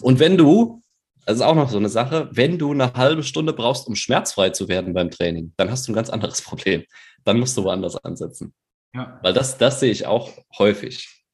[0.00, 0.82] Und wenn du,
[1.24, 4.50] das ist auch noch so eine Sache, wenn du eine halbe Stunde brauchst, um schmerzfrei
[4.50, 6.84] zu werden beim Training, dann hast du ein ganz anderes Problem.
[7.24, 8.52] Dann musst du woanders ansetzen.
[8.94, 9.18] Ja.
[9.22, 11.24] Weil das, das sehe ich auch häufig.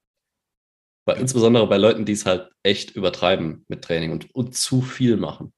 [1.07, 1.23] Weil ja.
[1.23, 5.53] Insbesondere bei Leuten, die es halt echt übertreiben mit Training und, und zu viel machen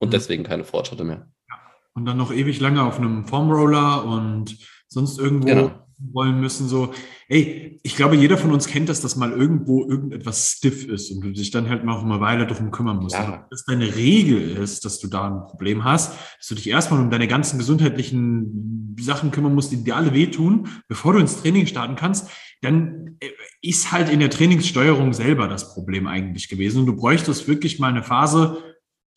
[0.00, 0.12] und mhm.
[0.12, 1.30] deswegen keine Fortschritte mehr.
[1.48, 1.56] Ja.
[1.94, 4.56] Und dann noch ewig lange auf einem Formroller und
[4.88, 6.92] sonst irgendwo genau wollen müssen, so,
[7.28, 11.22] ey, ich glaube, jeder von uns kennt das, dass mal irgendwo irgendetwas stiff ist und
[11.22, 13.14] du dich dann halt mal eine Weile darum kümmern musst.
[13.14, 13.46] Ja.
[13.50, 17.10] Dass deine Regel ist, dass du da ein Problem hast, dass du dich erstmal um
[17.10, 21.96] deine ganzen gesundheitlichen Sachen kümmern musst, die dir alle wehtun, bevor du ins Training starten
[21.96, 22.28] kannst,
[22.60, 23.28] dann äh,
[23.62, 26.80] ist halt in der Trainingssteuerung selber das Problem eigentlich gewesen.
[26.80, 28.58] Und du bräuchtest wirklich mal eine Phase,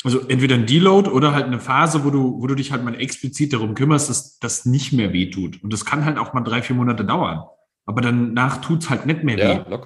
[0.04, 2.96] also entweder ein Deload oder halt eine Phase, wo du, wo du dich halt mal
[2.96, 5.62] explizit darum kümmerst, dass das nicht mehr wehtut.
[5.62, 7.44] Und das kann halt auch mal drei, vier Monate dauern.
[7.86, 9.78] Aber danach tut's halt nicht mehr ja, weh.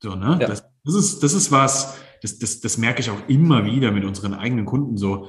[0.00, 0.38] So, ne?
[0.40, 0.46] Ja.
[0.46, 4.04] Das, das, ist, das ist was, das, das, das merke ich auch immer wieder mit
[4.04, 5.28] unseren eigenen Kunden so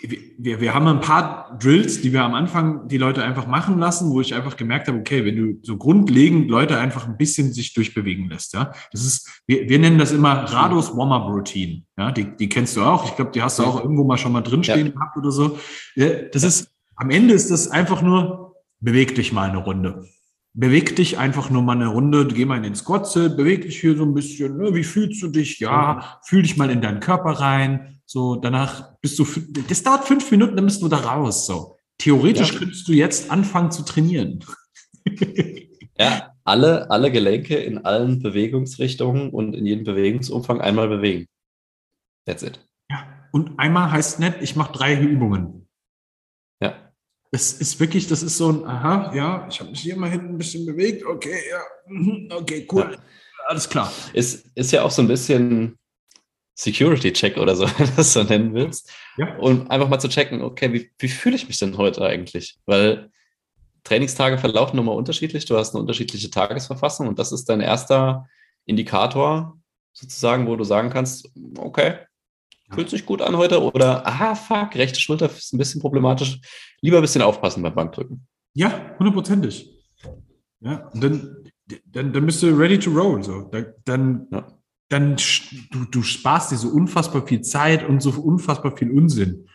[0.00, 4.10] wir, wir haben ein paar Drills, die wir am Anfang die Leute einfach machen lassen,
[4.10, 7.74] wo ich einfach gemerkt habe, okay, wenn du so grundlegend Leute einfach ein bisschen sich
[7.74, 12.36] durchbewegen lässt, ja, das ist, wir, wir nennen das immer Rados Warm-Up Routine, ja, die,
[12.36, 13.06] die kennst du auch.
[13.06, 14.92] Ich glaube, die hast du auch irgendwo mal schon mal drinstehen ja.
[14.92, 15.58] gehabt oder so.
[15.96, 20.04] Das ist, am Ende ist das einfach nur, beweg dich mal eine Runde.
[20.54, 23.96] Beweg dich einfach nur mal eine Runde, geh mal in den Squat, beweg dich hier
[23.96, 24.74] so ein bisschen, ne?
[24.74, 25.60] wie fühlst du dich?
[25.60, 29.26] Ja, fühl dich mal in deinen Körper rein, so, danach bist du,
[29.68, 31.46] das dauert fünf Minuten, dann bist du da raus.
[31.46, 32.58] So, theoretisch ja.
[32.58, 34.42] könntest du jetzt anfangen zu trainieren.
[35.98, 41.26] ja, alle, alle Gelenke in allen Bewegungsrichtungen und in jedem Bewegungsumfang einmal bewegen.
[42.24, 42.66] That's it.
[42.90, 45.67] Ja, und einmal heißt nicht, ich mache drei Übungen.
[47.30, 50.30] Es ist wirklich, das ist so ein, aha, ja, ich habe mich hier mal hinten
[50.30, 52.98] ein bisschen bewegt, okay, ja, mhm, okay, cool, ja.
[53.48, 53.92] alles klar.
[54.14, 55.78] Ist, ist ja auch so ein bisschen
[56.54, 58.90] Security-Check oder so, wenn du das so nennen willst.
[59.16, 59.36] Ja.
[59.36, 62.56] Und einfach mal zu checken, okay, wie, wie fühle ich mich denn heute eigentlich?
[62.66, 63.10] Weil
[63.84, 65.46] Trainingstage verlaufen nochmal unterschiedlich.
[65.46, 68.28] Du hast eine unterschiedliche Tagesverfassung und das ist dein erster
[68.64, 69.58] Indikator,
[69.92, 71.98] sozusagen, wo du sagen kannst, okay,
[72.70, 76.40] fühlt sich gut an heute oder, ah, fuck, rechte Schulter ist ein bisschen problematisch.
[76.80, 78.26] Lieber ein bisschen aufpassen beim Bankdrücken.
[78.54, 79.70] Ja, hundertprozentig.
[80.60, 81.36] Ja, und dann,
[81.86, 83.22] dann, dann bist du ready to roll.
[83.22, 83.50] So.
[83.84, 84.46] Dann, ja
[84.88, 85.16] dann
[85.70, 89.46] du, du sparst dir so unfassbar viel Zeit und so unfassbar viel Unsinn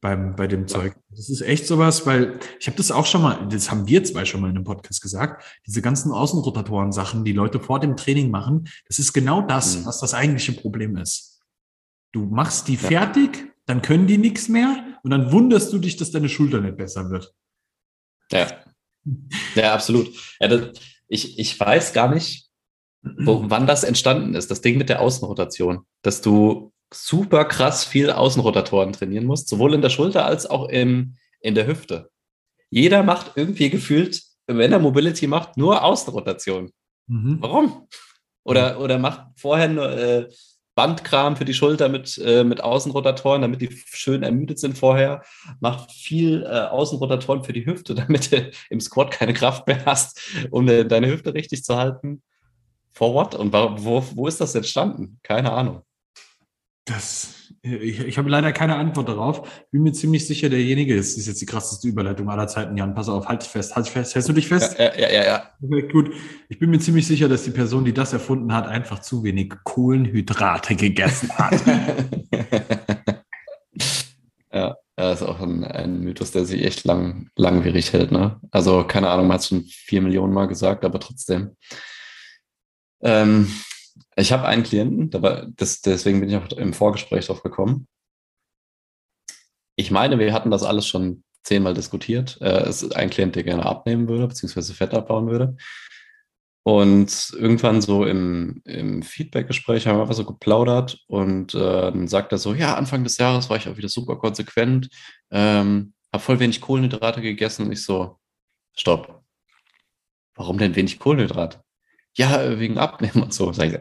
[0.00, 0.94] beim, bei dem Zeug.
[1.10, 4.24] Das ist echt sowas, weil ich habe das auch schon mal, das haben wir zwei
[4.24, 8.68] schon mal in einem Podcast gesagt, diese ganzen Außenrotatoren-Sachen, die Leute vor dem Training machen,
[8.86, 9.86] das ist genau das, mhm.
[9.86, 11.37] was das eigentliche Problem ist.
[12.12, 12.88] Du machst die ja.
[12.88, 16.76] fertig, dann können die nichts mehr und dann wunderst du dich, dass deine Schulter nicht
[16.76, 17.34] besser wird.
[18.32, 18.48] Ja,
[19.54, 20.08] ja absolut.
[20.40, 22.48] Ja, das, ich, ich weiß gar nicht,
[23.02, 28.10] wo, wann das entstanden ist, das Ding mit der Außenrotation, dass du super krass viel
[28.10, 32.10] Außenrotatoren trainieren musst, sowohl in der Schulter als auch im, in der Hüfte.
[32.70, 36.70] Jeder macht irgendwie gefühlt, wenn er Mobility macht, nur Außenrotation.
[37.06, 37.38] Mhm.
[37.40, 37.88] Warum?
[38.44, 40.28] Oder, oder macht vorher nur äh,
[40.78, 45.24] Bandkram für die Schulter mit, äh, mit Außenrotatoren, damit die schön ermüdet sind vorher.
[45.58, 50.20] Macht viel äh, Außenrotatoren für die Hüfte, damit du im Squat keine Kraft mehr hast,
[50.52, 52.22] um deine Hüfte richtig zu halten.
[52.92, 53.34] For what?
[53.34, 55.18] Und wo, wo ist das entstanden?
[55.24, 55.82] Keine Ahnung.
[56.84, 59.66] Das, ich, ich habe leider keine Antwort darauf.
[59.70, 62.94] Bin mir ziemlich sicher, derjenige ist, ist jetzt die krasseste Überleitung aller Zeiten, Jan.
[62.94, 64.14] Pass auf, halt dich fest, halt dich fest.
[64.14, 64.78] Hältst du dich fest?
[64.78, 65.24] Ja, ja, ja.
[65.24, 65.50] ja.
[65.62, 66.12] Okay, gut.
[66.48, 69.52] Ich bin mir ziemlich sicher, dass die Person, die das erfunden hat, einfach zu wenig
[69.64, 71.60] Kohlenhydrate gegessen hat.
[74.52, 78.12] ja, das ist auch ein, ein, Mythos, der sich echt lang, langwierig hält.
[78.12, 78.40] Ne?
[78.50, 81.56] Also, keine Ahnung, man hat es schon vier Millionen Mal gesagt, aber trotzdem.
[83.00, 83.48] Ähm,
[84.18, 85.10] ich habe einen Klienten,
[85.56, 87.86] das, deswegen bin ich auch im Vorgespräch drauf gekommen.
[89.76, 92.36] Ich meine, wir hatten das alles schon zehnmal diskutiert.
[92.40, 95.56] Äh, es ist ein Klient, der gerne abnehmen würde, beziehungsweise Fett abbauen würde.
[96.64, 101.58] Und irgendwann so im, im Feedback-Gespräch haben wir einfach so geplaudert und äh,
[101.92, 104.90] dann sagt er so, ja, Anfang des Jahres war ich auch wieder super konsequent,
[105.30, 108.18] ähm, habe voll wenig Kohlenhydrate gegessen und ich so,
[108.76, 109.22] stopp.
[110.34, 111.62] Warum denn wenig Kohlenhydrate?
[112.18, 113.52] Ja, wegen Abnehmen und so.
[113.52, 113.78] Sag ich,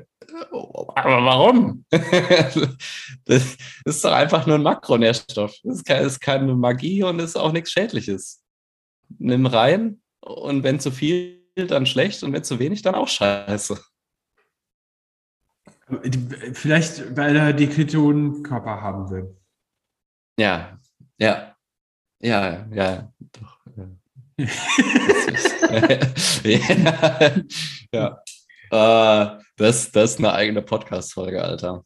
[0.95, 1.85] aber warum?
[3.25, 5.55] das ist doch einfach nur ein Makronährstoff.
[5.63, 8.43] Das ist keine Magie und ist auch nichts Schädliches.
[9.17, 13.83] Nimm rein und wenn zu viel, dann schlecht und wenn zu wenig, dann auch scheiße.
[16.53, 19.35] Vielleicht, weil er die Ketonkörper haben will.
[20.39, 20.79] Ja,
[21.17, 21.55] ja,
[22.19, 23.59] ja, ja, doch.
[23.75, 23.87] ja.
[27.93, 28.23] ja.
[28.71, 29.25] Äh,
[29.57, 31.83] das, das ist eine eigene Podcast-Folge, Alter.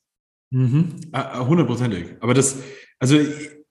[0.51, 0.95] Mhm.
[1.13, 2.15] Hundertprozentig.
[2.19, 2.57] Aber das,
[2.99, 3.17] also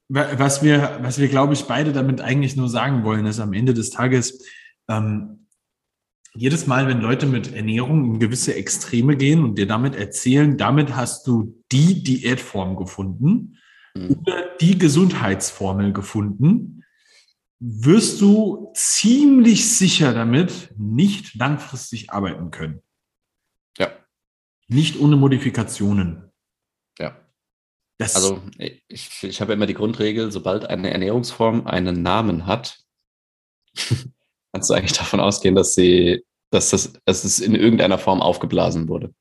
[0.08, 3.74] was wir, was wir, glaube ich, beide damit eigentlich nur sagen wollen, ist am Ende
[3.74, 4.44] des Tages,
[4.88, 5.46] ähm,
[6.34, 10.94] jedes Mal, wenn Leute mit Ernährung in gewisse Extreme gehen und dir damit erzählen, damit
[10.96, 13.58] hast du die Diätform gefunden
[13.94, 14.10] mhm.
[14.10, 16.84] oder die Gesundheitsformel gefunden,
[17.60, 22.80] wirst du ziemlich sicher damit nicht langfristig arbeiten können.
[24.70, 26.30] Nicht ohne Modifikationen.
[26.98, 27.16] Ja.
[27.98, 32.78] Das also ich, ich habe immer die Grundregel, sobald eine Ernährungsform einen Namen hat,
[34.52, 38.88] kannst du eigentlich davon ausgehen, dass sie, dass das, dass es in irgendeiner Form aufgeblasen
[38.88, 39.12] wurde.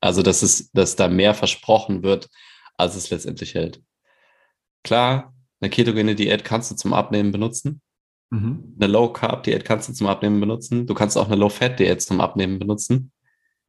[0.00, 2.30] Also dass es, dass da mehr versprochen wird,
[2.76, 3.82] als es letztendlich hält.
[4.84, 7.82] Klar, eine ketogene Diät kannst du zum Abnehmen benutzen.
[8.30, 8.76] Mhm.
[8.78, 10.86] Eine Low Carb Diät kannst du zum Abnehmen benutzen.
[10.86, 13.12] Du kannst auch eine Low Fat Diät zum Abnehmen benutzen.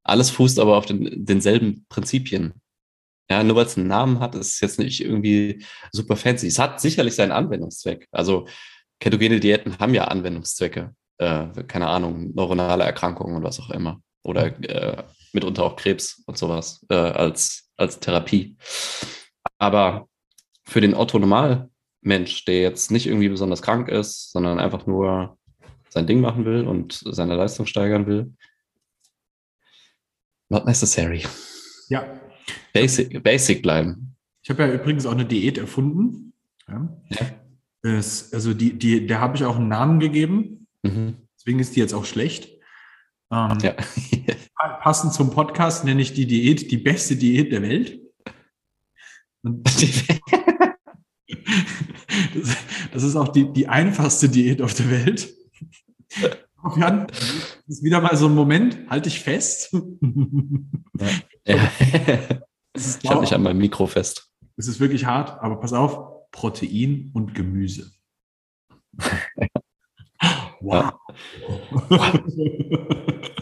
[0.04, 2.54] Alles fußt aber auf den, denselben Prinzipien.
[3.30, 6.48] Ja, nur weil es einen Namen hat, ist es jetzt nicht irgendwie super fancy.
[6.48, 8.08] Es hat sicherlich seinen Anwendungszweck.
[8.12, 8.48] Also
[9.00, 10.94] ketogene Diäten haben ja Anwendungszwecke.
[11.18, 14.02] Äh, keine Ahnung, neuronale Erkrankungen und was auch immer.
[14.24, 18.58] Oder äh, mitunter auch Krebs und sowas äh, als, als Therapie.
[19.58, 20.08] Aber
[20.66, 25.38] für den Otto-Normal-Mensch, der jetzt nicht irgendwie besonders krank ist, sondern einfach nur
[25.90, 28.34] sein Ding machen will und seine Leistung steigern will,
[30.52, 31.24] Not necessary.
[31.88, 32.04] Ja.
[32.74, 34.18] Basic, basic bleiben.
[34.44, 36.34] Ich habe ja übrigens auch eine Diät erfunden.
[36.68, 36.90] Ja.
[37.10, 37.26] ja.
[37.84, 40.68] Das, also die, die, der habe ich auch einen Namen gegeben.
[40.84, 41.16] Mhm.
[41.38, 42.50] Deswegen ist die jetzt auch schlecht.
[43.32, 43.76] Ähm, ja.
[44.82, 48.00] passend zum Podcast nenne ich die Diät die beste Diät der Welt.
[52.34, 52.58] Das,
[52.92, 55.34] das, ist auch die, die einfachste Diät auf der Welt.
[56.78, 57.08] Jan,
[57.68, 59.76] das ist wieder mal so ein Moment, halte ich fest.
[61.46, 61.72] Ja.
[62.76, 64.30] ich halte mich an meinem Mikro fest.
[64.58, 67.92] Es ist wirklich hart, aber pass auf, Protein und Gemüse.
[70.62, 70.94] wow.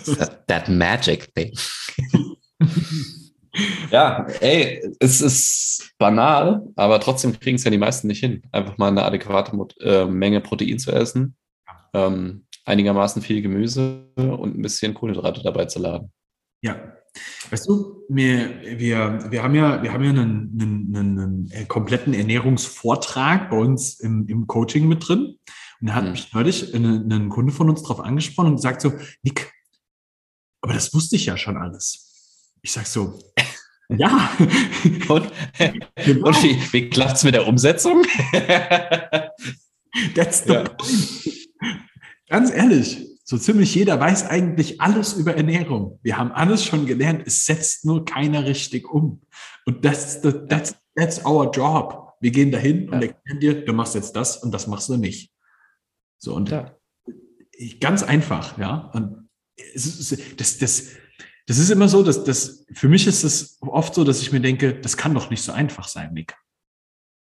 [0.06, 1.52] that, that magic thing.
[3.92, 8.78] ja, ey, es ist banal, aber trotzdem kriegen es ja die meisten nicht hin, einfach
[8.78, 11.36] mal eine adäquate äh, Menge Protein zu essen.
[11.94, 16.12] Ähm, einigermaßen viel Gemüse und ein bisschen Kohlenhydrate dabei zu laden.
[16.62, 16.94] Ja.
[17.50, 22.14] Weißt du, wir, wir, wir haben ja, wir haben ja einen, einen, einen, einen kompletten
[22.14, 25.40] Ernährungsvortrag bei uns im, im Coaching mit drin.
[25.82, 26.12] Und da hat mhm.
[26.12, 29.52] mich neulich ein, ein Kunde von uns darauf angesprochen und gesagt so, Nick,
[30.62, 32.54] aber das wusste ich ja schon alles.
[32.62, 33.20] Ich sag so,
[33.90, 34.30] ja.
[35.08, 35.32] Und,
[36.06, 36.28] genau.
[36.28, 38.04] und wie, wie klappt es mit der Umsetzung?
[40.14, 40.64] That's the ja.
[40.64, 41.40] point.
[42.30, 46.00] Ganz ehrlich, so ziemlich jeder weiß eigentlich alles über Ernährung.
[46.04, 49.22] Wir haben alles schon gelernt, es setzt nur keiner richtig um.
[49.66, 52.14] Und das, das that's, that's our job.
[52.22, 52.92] Wir gehen dahin ja.
[52.92, 55.34] und erklären dir, du machst jetzt das und das machst du nicht.
[56.18, 56.76] So und ja.
[57.80, 58.92] ganz einfach, ja.
[58.94, 59.30] Und
[59.74, 60.88] das, das,
[61.48, 64.42] das ist immer so, dass das für mich ist es oft so, dass ich mir
[64.42, 66.36] denke, das kann doch nicht so einfach sein, Nick.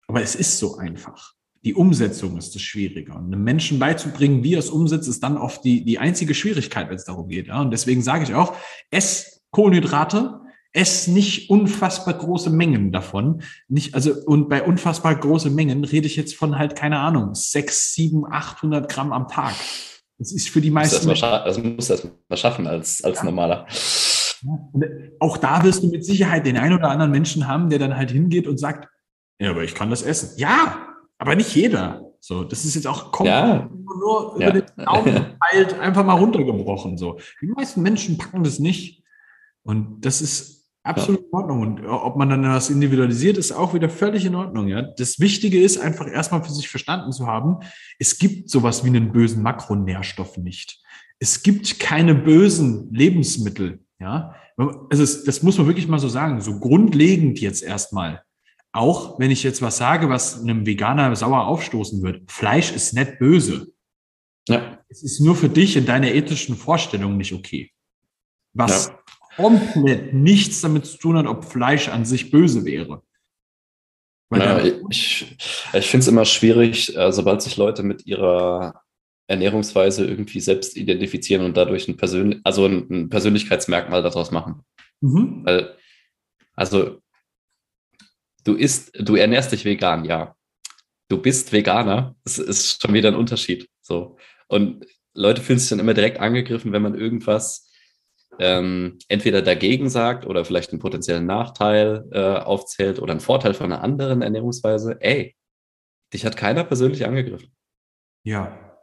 [0.09, 1.35] Aber es ist so einfach.
[1.67, 3.13] Die Umsetzung ist das Schwierige.
[3.13, 6.89] Und einem Menschen beizubringen, wie er es umsetzt, ist dann oft die, die einzige Schwierigkeit,
[6.89, 7.49] wenn es darum geht.
[7.49, 7.61] Ja?
[7.61, 8.55] Und deswegen sage ich auch,
[8.93, 13.43] ess Kohlenhydrate, ess nicht unfassbar große Mengen davon.
[13.67, 17.93] Nicht, also, und bei unfassbar große Mengen rede ich jetzt von halt, keine Ahnung, sechs,
[17.95, 19.55] sieben, achthundert Gramm am Tag.
[20.19, 21.09] Das ist für die meisten.
[21.09, 23.25] Das, das musst du erst mal schaffen als, als ja.
[23.25, 23.67] normaler.
[24.81, 27.97] Äh, auch da wirst du mit Sicherheit den einen oder anderen Menschen haben, der dann
[27.97, 28.89] halt hingeht und sagt,
[29.41, 30.39] ja, aber ich kann das essen.
[30.39, 32.03] Ja, aber nicht jeder.
[32.21, 33.71] So, das ist jetzt auch komplett ja.
[33.71, 34.49] nur ja.
[34.49, 36.99] über den Daumen halt einfach mal runtergebrochen.
[36.99, 39.05] So, die meisten Menschen packen das nicht.
[39.63, 41.27] Und das ist absolut ja.
[41.27, 41.61] in Ordnung.
[41.61, 44.69] Und ob man dann was individualisiert, ist auch wieder völlig in Ordnung.
[44.69, 47.59] Ja, das Wichtige ist einfach erstmal für sich verstanden zu haben,
[47.99, 50.83] es gibt sowas wie einen bösen Makronährstoff nicht.
[51.19, 53.81] Es gibt keine bösen Lebensmittel.
[53.99, 54.35] Ja,
[54.91, 56.41] also das muss man wirklich mal so sagen.
[56.41, 58.23] So grundlegend jetzt erstmal.
[58.77, 62.31] Auch wenn ich jetzt was sage, was einem Veganer sauer aufstoßen wird.
[62.31, 63.73] Fleisch ist nicht böse.
[64.49, 64.79] Ja.
[64.89, 67.73] Es ist nur für dich in deiner ethischen Vorstellung nicht okay.
[68.53, 68.99] Was ja.
[69.37, 73.03] komplett nichts damit zu tun hat, ob Fleisch an sich böse wäre.
[74.35, 74.59] Ja,
[74.91, 75.37] ich
[75.73, 78.83] ich finde es immer schwierig, äh, sobald sich Leute mit ihrer
[79.29, 84.63] Ernährungsweise irgendwie selbst identifizieren und dadurch ein, Persön also ein Persönlichkeitsmerkmal daraus machen.
[85.01, 85.43] Mhm.
[85.45, 85.77] Weil,
[86.55, 87.01] also
[88.47, 90.37] du isst, du ernährst dich vegan, ja.
[91.09, 93.69] Du bist Veganer, das ist schon wieder ein Unterschied.
[93.81, 94.17] So.
[94.49, 97.71] Und Leute fühlen sich dann immer direkt angegriffen, wenn man irgendwas
[98.39, 103.73] ähm, entweder dagegen sagt oder vielleicht einen potenziellen Nachteil äh, aufzählt oder einen Vorteil von
[103.73, 104.97] einer anderen Ernährungsweise.
[105.01, 105.37] Ey,
[106.13, 107.53] dich hat keiner persönlich angegriffen.
[108.25, 108.79] Ja.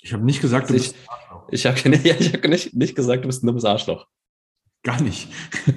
[0.00, 1.48] Ich habe nicht gesagt, du ich, bist ein Arschloch.
[1.50, 4.06] Ich habe ja, hab nicht, nicht gesagt, du bist ein dummes Arschloch.
[4.82, 5.28] Gar nicht.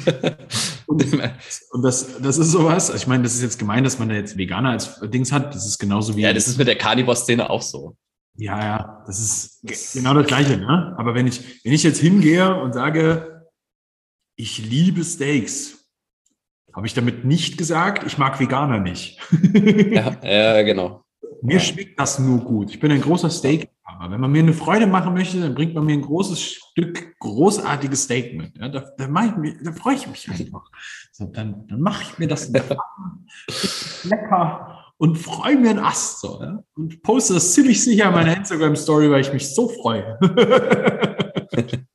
[0.92, 1.14] und,
[1.72, 4.38] und das, das ist sowas, ich meine, das ist jetzt gemein, dass man da jetzt
[4.38, 5.54] Veganer als Dings hat.
[5.56, 6.22] Das ist genauso wie.
[6.22, 7.96] Ja, das ist mit der Carnivore-Szene auch so.
[8.36, 10.58] Ja, ja, das ist das genau das Gleiche.
[10.58, 10.96] Ne?
[10.98, 13.50] Aber wenn ich, wenn ich jetzt hingehe und sage,
[14.36, 15.86] ich liebe Steaks,
[16.74, 19.20] habe ich damit nicht gesagt, ich mag Veganer nicht.
[19.54, 21.04] ja, ja, genau.
[21.42, 22.72] Mir schmeckt das nur gut.
[22.72, 23.70] Ich bin ein großer Steak.
[24.00, 27.18] Aber wenn man mir eine Freude machen möchte, dann bringt man mir ein großes Stück
[27.20, 28.58] großartiges Steak mit.
[28.58, 30.70] Ja, da, da, da freue ich mich einfach.
[31.12, 32.52] So, dann, dann mache ich mir das
[34.04, 36.22] lecker und freue mir einen Ast.
[36.22, 36.64] So, ja?
[36.76, 40.18] Und poste das ziemlich sicher in meiner Instagram-Story, weil ich mich so freue.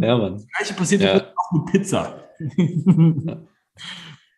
[0.00, 0.34] ja, Mann.
[0.34, 1.32] Das gleiche passiert ja.
[1.36, 2.22] auch mit Pizza.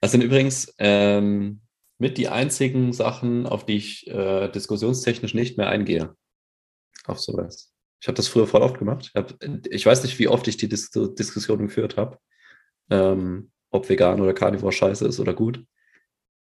[0.00, 1.60] Das sind übrigens ähm,
[1.98, 6.14] mit die einzigen Sachen, auf die ich äh, diskussionstechnisch nicht mehr eingehe.
[7.08, 7.72] Auf sowas.
[8.00, 9.06] Ich habe das früher voll oft gemacht.
[9.06, 9.34] Ich, hab,
[9.68, 12.18] ich, weiß nicht, wie oft ich die Dis Diskussion geführt habe,
[12.90, 15.64] ähm, ob vegan oder Carnivore scheiße ist oder gut.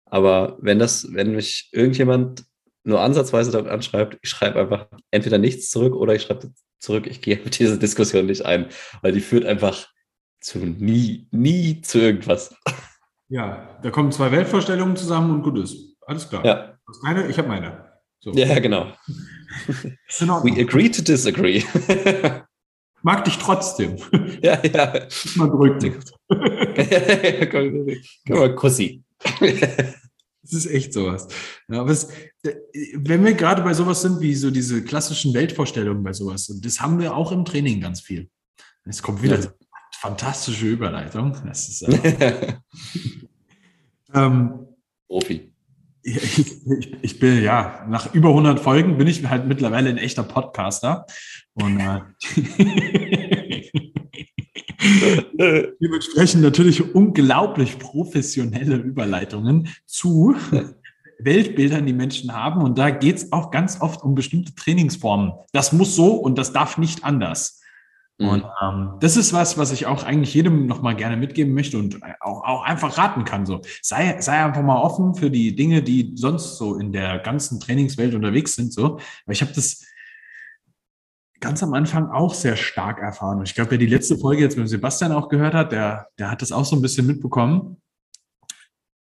[0.05, 2.45] Aber wenn das, wenn mich irgendjemand
[2.83, 7.23] nur ansatzweise damit anschreibt, ich schreibe einfach entweder nichts zurück oder ich schreibe zurück, ich
[7.23, 8.69] gehe mit dieser Diskussion nicht ein,
[9.03, 9.89] weil die führt einfach
[10.41, 12.55] zu nie, nie zu irgendwas.
[13.29, 15.97] Ja, da kommen zwei Weltvorstellungen zusammen und gut ist.
[16.07, 16.45] Alles klar.
[16.45, 16.79] Ja.
[16.85, 18.01] Du hast meine, ich habe meine.
[18.19, 18.33] So.
[18.33, 18.93] Ja, genau.
[19.69, 21.63] We agree to disagree.
[23.03, 23.97] Mag dich trotzdem.
[24.43, 25.07] Ja, ja.
[25.37, 26.03] Mal drücken.
[28.27, 29.03] Komm mal, Kussi.
[30.43, 31.29] Das ist echt sowas.
[31.69, 32.09] Ja, aber es,
[32.95, 36.81] wenn wir gerade bei sowas sind, wie so diese klassischen Weltvorstellungen bei sowas, und das
[36.81, 38.31] haben wir auch im Training ganz viel.
[38.85, 39.53] Es kommt wieder ja
[40.01, 41.37] fantastische Überleitung.
[41.45, 42.55] Das ist, äh,
[44.15, 44.67] ähm,
[45.07, 45.50] Profi.
[46.03, 50.23] Ich, ich, ich, bin, ja, nach über 100 Folgen bin ich halt mittlerweile ein echter
[50.23, 51.05] Podcaster.
[51.55, 52.01] Und äh,
[55.81, 60.35] dementsprechend natürlich unglaublich professionelle Überleitungen zu
[61.19, 62.63] Weltbildern, die Menschen haben.
[62.63, 65.33] Und da geht es auch ganz oft um bestimmte Trainingsformen.
[65.53, 67.60] Das muss so und das darf nicht anders.
[68.21, 68.51] Und mhm.
[68.63, 72.45] ähm, das ist was, was ich auch eigentlich jedem nochmal gerne mitgeben möchte und auch,
[72.45, 73.47] auch einfach raten kann.
[73.47, 77.61] So, sei, sei einfach mal offen für die Dinge, die sonst so in der ganzen
[77.61, 78.75] Trainingswelt unterwegs sind.
[78.75, 79.87] So, weil ich habe das
[81.41, 83.39] ganz am Anfang auch sehr stark erfahren.
[83.39, 86.31] Und ich glaube, wer die letzte Folge jetzt mit Sebastian auch gehört hat, der, der
[86.31, 87.81] hat das auch so ein bisschen mitbekommen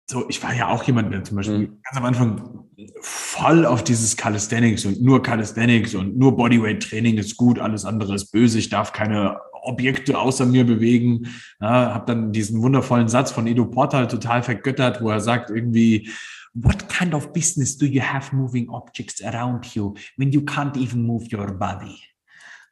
[0.09, 1.81] so, ich war ja auch jemand, der zum Beispiel mhm.
[1.83, 2.65] ganz am Anfang
[3.01, 8.15] voll auf dieses Calisthenics und nur Calisthenics und nur Bodyweight Training ist gut, alles andere
[8.15, 11.27] ist böse, ich darf keine Objekte außer mir bewegen.
[11.59, 16.09] Ja, habe dann diesen wundervollen Satz von Edo Portal total vergöttert, wo er sagt irgendwie,
[16.53, 21.03] What kind of business do you have moving objects around you when you can't even
[21.03, 21.99] move your body?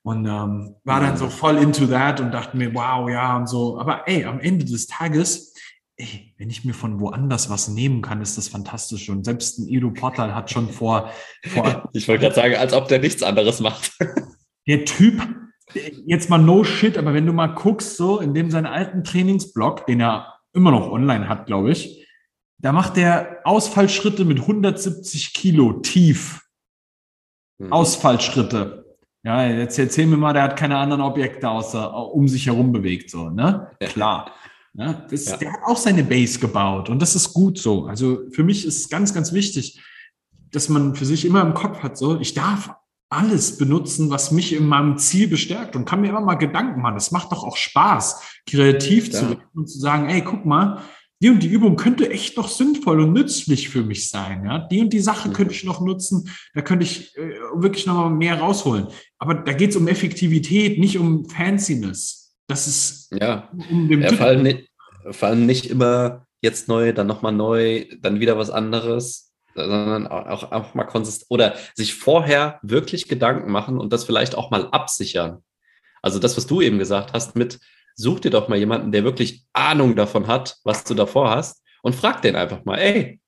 [0.01, 3.79] Und ähm, war dann so voll into that und dachte mir, wow, ja und so.
[3.79, 5.53] Aber ey, am Ende des Tages
[5.97, 9.09] ey, wenn ich mir von woanders was nehmen kann, ist das fantastisch.
[9.09, 11.11] Und selbst ein Ido Portal hat schon vor.
[11.47, 13.97] vor ich wollte gerade sagen, als ob der nichts anderes macht.
[14.67, 15.21] der Typ
[16.05, 19.85] jetzt mal no shit, aber wenn du mal guckst, so in dem seinen alten Trainingsblock,
[19.87, 22.07] den er immer noch online hat, glaube ich,
[22.57, 26.41] da macht der Ausfallschritte mit 170 Kilo tief.
[27.57, 27.71] Mhm.
[27.71, 28.85] Ausfallschritte.
[29.23, 33.09] Ja, jetzt erzähl mir mal, der hat keine anderen Objekte außer um sich herum bewegt,
[33.09, 33.71] so, ne?
[33.81, 33.87] Ja.
[33.87, 34.31] Klar.
[34.77, 35.37] Ja, das, ja.
[35.37, 37.85] Der hat auch seine Base gebaut und das ist gut so.
[37.85, 39.79] Also für mich ist es ganz, ganz wichtig,
[40.51, 42.71] dass man für sich immer im Kopf hat, so, ich darf
[43.09, 46.97] alles benutzen, was mich in meinem Ziel bestärkt und kann mir immer mal Gedanken machen.
[46.97, 49.19] Es macht doch auch Spaß, kreativ ja.
[49.19, 50.81] zu werden und zu sagen, ey, guck mal,
[51.21, 54.43] die und die Übung könnte echt noch sinnvoll und nützlich für mich sein.
[54.43, 54.59] Ja?
[54.59, 58.09] Die und die Sache könnte ich noch nutzen, da könnte ich äh, wirklich noch mal
[58.09, 58.87] mehr rausholen.
[59.17, 62.24] Aber da geht es um Effektivität, nicht um Fanciness.
[62.47, 64.69] Das ist ja, um ja, fallen, nicht,
[65.11, 69.25] fallen nicht immer jetzt neu, dann nochmal neu, dann wieder was anderes
[69.55, 74.51] sondern auch, auch mal konsistent oder sich vorher wirklich Gedanken machen und das vielleicht auch
[74.51, 75.43] mal absichern.
[76.01, 77.59] Also das, was du eben gesagt hast, mit
[77.95, 81.95] such dir doch mal jemanden, der wirklich Ahnung davon hat, was du davor hast und
[81.95, 83.19] frag den einfach mal, ey,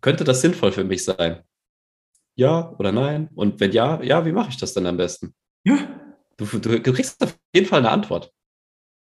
[0.00, 1.42] könnte das sinnvoll für mich sein?
[2.34, 3.28] Ja oder nein?
[3.34, 5.34] Und wenn ja, ja, wie mache ich das denn am besten?
[5.64, 5.78] Ja.
[6.36, 8.32] Du, du kriegst auf jeden Fall eine Antwort.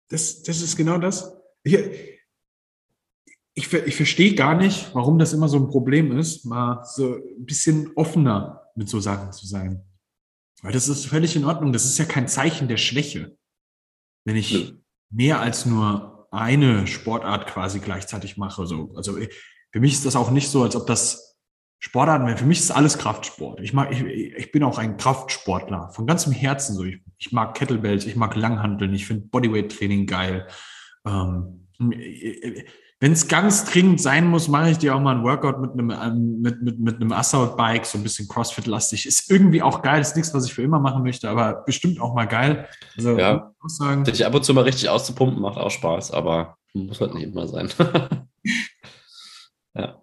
[0.09, 1.33] Das, das ist genau das.
[1.63, 1.73] Ich,
[3.53, 7.45] ich, ich verstehe gar nicht, warum das immer so ein Problem ist, mal so ein
[7.45, 9.83] bisschen offener mit so Sachen zu sein.
[10.61, 11.73] Weil das ist völlig in Ordnung.
[11.73, 13.37] Das ist ja kein Zeichen der Schwäche.
[14.25, 14.71] Wenn ich ja.
[15.09, 18.65] mehr als nur eine Sportart quasi gleichzeitig mache.
[18.67, 18.93] So.
[18.95, 19.17] Also
[19.71, 21.26] für mich ist das auch nicht so, als ob das
[21.79, 22.37] Sportarten wären.
[22.37, 23.59] Für mich ist alles Kraftsport.
[23.61, 25.89] Ich, mag, ich, ich bin auch ein Kraftsportler.
[25.89, 26.83] Von ganzem Herzen so.
[26.83, 30.47] Ich, ich mag Kettlebells, ich mag Langhandeln, ich finde Bodyweight-Training geil.
[31.05, 31.67] Ähm,
[32.99, 35.91] wenn es ganz dringend sein muss, mache ich dir auch mal ein Workout mit einem,
[35.91, 39.05] ähm, mit, mit, mit einem Assault-Bike, so ein bisschen Crossfit-lastig.
[39.05, 42.15] Ist irgendwie auch geil, ist nichts, was ich für immer machen möchte, aber bestimmt auch
[42.15, 42.67] mal geil.
[42.95, 44.03] Also, ja, muss sagen.
[44.03, 47.47] Dich ab und zu mal richtig auszupumpen, macht auch Spaß, aber muss halt nicht immer
[47.47, 47.69] sein.
[49.75, 50.01] ja.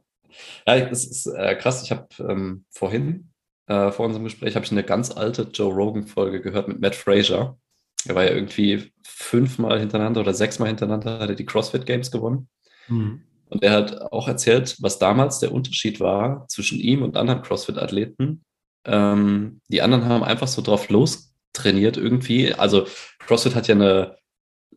[0.66, 1.82] Ja, das ist äh, krass.
[1.82, 3.30] Ich habe ähm, vorhin,
[3.66, 7.58] äh, vor unserem Gespräch, habe ich eine ganz alte Joe Rogan-Folge gehört mit Matt Fraser.
[8.06, 12.48] Er war ja irgendwie fünfmal hintereinander oder sechsmal hintereinander, hat er die CrossFit Games gewonnen.
[12.88, 13.22] Mhm.
[13.48, 18.42] Und er hat auch erzählt, was damals der Unterschied war zwischen ihm und anderen CrossFit-Athleten.
[18.86, 22.52] Ähm, die anderen haben einfach so drauf lostrainiert irgendwie.
[22.54, 22.86] Also
[23.20, 24.16] CrossFit hat ja eine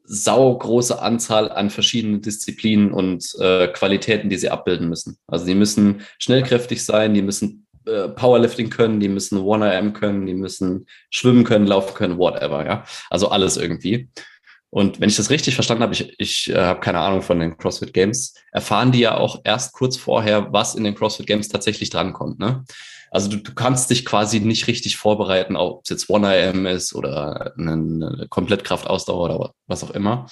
[0.07, 5.17] saugroße Anzahl an verschiedenen Disziplinen und äh, Qualitäten, die sie abbilden müssen.
[5.27, 10.33] Also die müssen schnellkräftig sein, die müssen äh, Powerlifting können, die müssen 1RM können, die
[10.33, 12.85] müssen schwimmen können, laufen können, whatever, ja.
[13.09, 14.09] Also alles irgendwie.
[14.69, 17.57] Und wenn ich das richtig verstanden habe, ich, ich äh, habe keine Ahnung von den
[17.57, 21.89] CrossFit Games, erfahren die ja auch erst kurz vorher, was in den CrossFit Games tatsächlich
[21.89, 22.39] drankommt.
[22.39, 22.63] Ne?
[23.11, 27.53] Also du, du kannst dich quasi nicht richtig vorbereiten, ob es jetzt 1IM ist oder
[27.57, 30.27] eine, Komplettkraftausdauer oder was auch immer.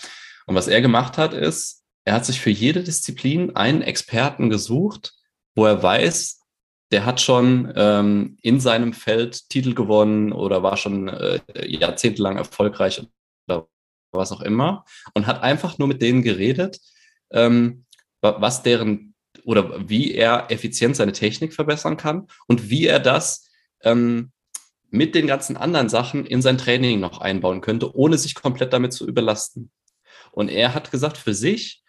[0.46, 5.14] Und was er gemacht hat, ist, er hat sich für jede Disziplin einen Experten gesucht,
[5.56, 6.42] wo er weiß,
[6.92, 13.02] der hat schon ähm, in seinem Feld Titel gewonnen oder war schon äh, jahrzehntelang erfolgreich
[14.16, 16.80] was auch immer, und hat einfach nur mit denen geredet,
[17.32, 17.86] ähm,
[18.22, 19.15] was deren
[19.46, 23.50] oder wie er effizient seine Technik verbessern kann und wie er das
[23.84, 24.32] ähm,
[24.90, 28.94] mit den ganzen anderen Sachen in sein Training noch einbauen könnte, ohne sich komplett damit
[28.94, 29.72] zu überlasten.
[30.32, 31.84] Und er hat gesagt, für sich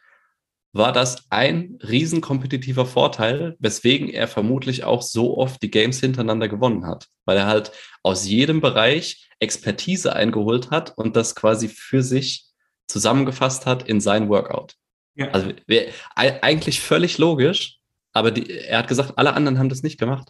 [0.73, 6.49] war das ein riesen kompetitiver Vorteil, weswegen er vermutlich auch so oft die Games hintereinander
[6.49, 12.03] gewonnen hat, weil er halt aus jedem Bereich Expertise eingeholt hat und das quasi für
[12.03, 12.47] sich
[12.87, 14.75] zusammengefasst hat in sein Workout.
[15.17, 15.29] Ja.
[15.31, 17.81] Also wär, eigentlich völlig logisch,
[18.13, 20.29] aber die, er hat gesagt, alle anderen haben das nicht gemacht.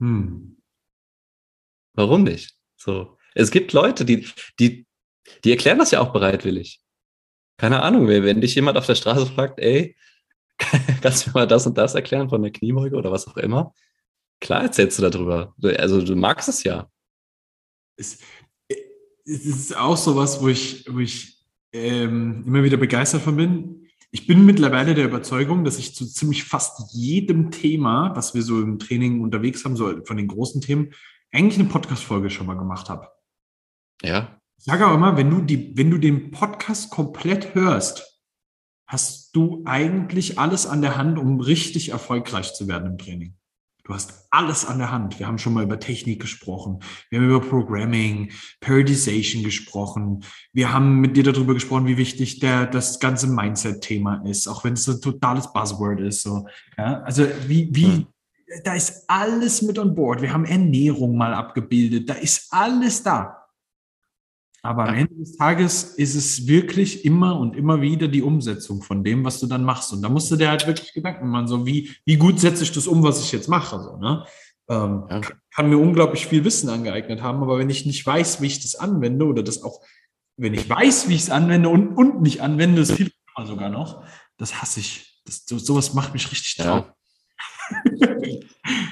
[0.00, 0.58] Hm.
[1.94, 2.56] Warum nicht?
[2.76, 3.16] So.
[3.34, 4.28] Es gibt Leute, die,
[4.58, 4.86] die,
[5.44, 6.80] die erklären das ja auch bereitwillig.
[7.56, 9.96] Keine Ahnung, wenn dich jemand auf der Straße fragt, ey,
[11.00, 13.72] kannst du mir mal das und das erklären von der Kniebeuge oder was auch immer?
[14.40, 15.54] Klar erzählst du darüber.
[15.62, 16.90] Also du magst es ja
[17.96, 18.18] es,
[19.24, 21.38] es ist auch so was, wo ich, wo ich
[21.72, 23.81] ähm, immer wieder begeistert von bin.
[24.14, 28.60] Ich bin mittlerweile der Überzeugung, dass ich zu ziemlich fast jedem Thema, was wir so
[28.60, 30.92] im Training unterwegs haben, so von den großen Themen,
[31.32, 33.08] eigentlich eine Podcast-Folge schon mal gemacht habe.
[34.02, 34.38] Ja.
[34.58, 38.20] Ich sage auch immer, wenn du, die, wenn du den Podcast komplett hörst,
[38.86, 43.38] hast du eigentlich alles an der Hand, um richtig erfolgreich zu werden im Training.
[43.84, 45.18] Du hast alles an der Hand.
[45.18, 46.78] Wir haben schon mal über Technik gesprochen.
[47.10, 48.30] Wir haben über Programming,
[48.60, 50.24] Periodization gesprochen.
[50.52, 54.74] Wir haben mit dir darüber gesprochen, wie wichtig der, das ganze Mindset-Thema ist, auch wenn
[54.74, 56.22] es ein totales Buzzword ist.
[56.22, 56.46] So.
[56.78, 58.06] Ja, also wie, wie, hm.
[58.62, 60.22] da ist alles mit on board.
[60.22, 62.08] Wir haben Ernährung mal abgebildet.
[62.08, 63.41] Da ist alles da.
[64.64, 69.02] Aber am Ende des Tages ist es wirklich immer und immer wieder die Umsetzung von
[69.02, 69.92] dem, was du dann machst.
[69.92, 72.70] Und da musst du dir halt wirklich Gedanken machen, so wie, wie gut setze ich
[72.70, 73.80] das um, was ich jetzt mache.
[73.80, 74.24] So, ne?
[74.68, 75.20] Ähm, ja.
[75.52, 78.76] Kann mir unglaublich viel Wissen angeeignet haben, aber wenn ich nicht weiß, wie ich das
[78.76, 79.80] anwende oder das auch,
[80.36, 83.10] wenn ich weiß, wie ich es anwende und, und nicht anwende, ist viel
[83.44, 84.04] sogar noch,
[84.36, 85.20] das hasse ich.
[85.24, 86.84] Das, sowas macht mich richtig traurig.
[87.96, 88.08] Ja.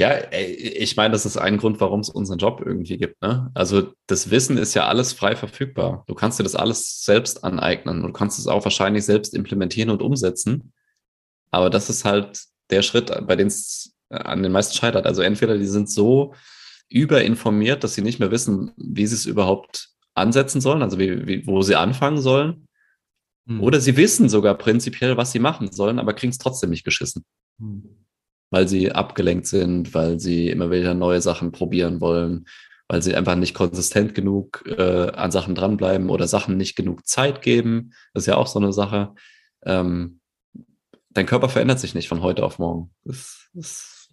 [0.00, 3.20] Ja, ich meine, das ist ein Grund, warum es unseren Job irgendwie gibt.
[3.20, 3.50] Ne?
[3.52, 6.04] Also das Wissen ist ja alles frei verfügbar.
[6.06, 8.02] Du kannst dir das alles selbst aneignen.
[8.02, 10.72] Du kannst es auch wahrscheinlich selbst implementieren und umsetzen.
[11.50, 15.04] Aber das ist halt der Schritt, bei dem es äh, an den meisten scheitert.
[15.04, 16.32] Also entweder die sind so
[16.88, 21.46] überinformiert, dass sie nicht mehr wissen, wie sie es überhaupt ansetzen sollen, also wie, wie,
[21.46, 22.66] wo sie anfangen sollen.
[23.46, 23.60] Hm.
[23.60, 27.22] Oder sie wissen sogar prinzipiell, was sie machen sollen, aber kriegen es trotzdem nicht geschissen.
[27.58, 28.00] Hm
[28.50, 32.46] weil sie abgelenkt sind, weil sie immer wieder neue Sachen probieren wollen,
[32.88, 37.42] weil sie einfach nicht konsistent genug äh, an Sachen dranbleiben oder Sachen nicht genug Zeit
[37.42, 37.92] geben.
[38.12, 39.14] Das ist ja auch so eine Sache.
[39.64, 40.20] Ähm,
[41.10, 42.90] dein Körper verändert sich nicht von heute auf morgen.
[43.04, 44.08] Das, das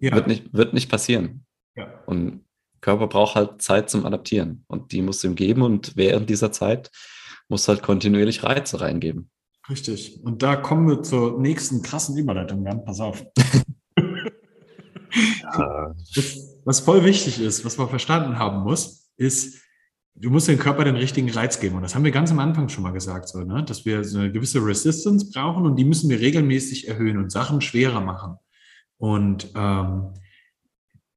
[0.00, 0.14] ja.
[0.14, 1.46] wird, nicht, wird nicht passieren.
[1.76, 2.02] Ja.
[2.06, 2.44] Und
[2.80, 6.52] Körper braucht halt Zeit zum Adaptieren und die musst du ihm geben und während dieser
[6.52, 6.90] Zeit
[7.48, 9.30] musst du halt kontinuierlich Reize reingeben.
[9.68, 10.20] Richtig.
[10.24, 12.84] Und da kommen wir zur nächsten krassen Überleitung, Jan.
[12.84, 13.22] Pass auf.
[15.42, 15.94] ja.
[16.14, 19.60] was, was voll wichtig ist, was man verstanden haben muss, ist,
[20.14, 21.76] du musst dem Körper den richtigen Reiz geben.
[21.76, 23.62] Und das haben wir ganz am Anfang schon mal gesagt, so, ne?
[23.64, 27.60] dass wir so eine gewisse Resistance brauchen und die müssen wir regelmäßig erhöhen und Sachen
[27.60, 28.36] schwerer machen.
[28.96, 30.14] Und ähm,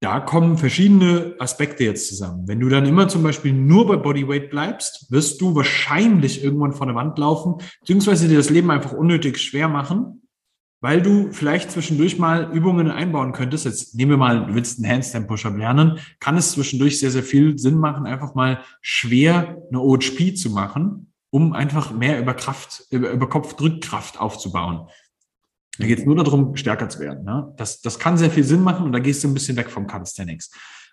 [0.02, 2.48] da kommen verschiedene Aspekte jetzt zusammen.
[2.48, 6.88] Wenn du dann immer zum Beispiel nur bei Bodyweight bleibst, wirst du wahrscheinlich irgendwann vor
[6.88, 10.24] der Wand laufen, beziehungsweise dir das Leben einfach unnötig schwer machen,
[10.82, 13.66] weil du vielleicht zwischendurch mal Übungen einbauen könntest.
[13.66, 17.24] Jetzt nehmen wir mal, du willst einen Handstand Push-Up lernen, kann es zwischendurch sehr, sehr
[17.24, 22.86] viel Sinn machen, einfach mal schwer eine OHP zu machen, um einfach mehr über Kraft,
[22.90, 24.88] über Kopfdrückkraft aufzubauen.
[25.78, 27.24] Da geht es nur darum, stärker zu werden.
[27.24, 27.54] Ne?
[27.58, 29.88] Das, das kann sehr viel Sinn machen und da gehst du ein bisschen weg vom
[29.88, 30.52] Calisthenics.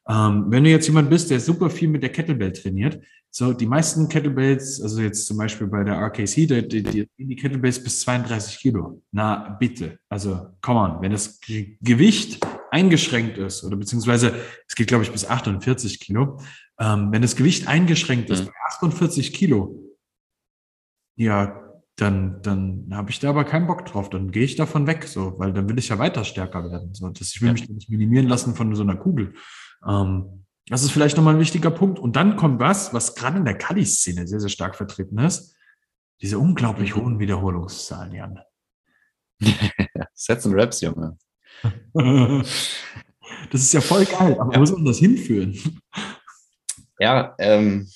[0.08, 2.98] Ähm, wenn du jetzt jemand bist, der super viel mit der Kettlebell trainiert,
[3.30, 7.82] so die meisten Kettlebells, also jetzt zum Beispiel bei der RKC, die, die, die, Kettlebells
[7.82, 9.02] bis 32 Kilo.
[9.12, 14.34] Na bitte, also come on, wenn das Gewicht eingeschränkt ist oder beziehungsweise
[14.66, 16.40] es geht glaube ich bis 48 Kilo,
[16.80, 18.46] ähm, wenn das Gewicht eingeschränkt ist mhm.
[18.46, 19.78] bei 48 Kilo,
[21.16, 21.67] ja,
[21.98, 24.08] dann, dann habe ich da aber keinen Bock drauf.
[24.08, 26.94] Dann gehe ich davon weg, so, weil dann will ich ja weiter stärker werden.
[26.94, 27.52] So, das, ich will ja.
[27.54, 29.34] mich nicht minimieren lassen von so einer Kugel.
[29.86, 31.98] Ähm, das ist vielleicht nochmal ein wichtiger Punkt.
[31.98, 35.56] Und dann kommt was, was gerade in der Kali-Szene sehr, sehr stark vertreten ist.
[36.22, 38.38] Diese unglaublich hohen Wiederholungszahlen, Jan.
[40.14, 41.18] Sets und Raps, Junge.
[43.50, 44.60] das ist ja voll geil, aber ja.
[44.60, 45.58] wo soll das hinführen?
[47.00, 47.88] Ja, ähm,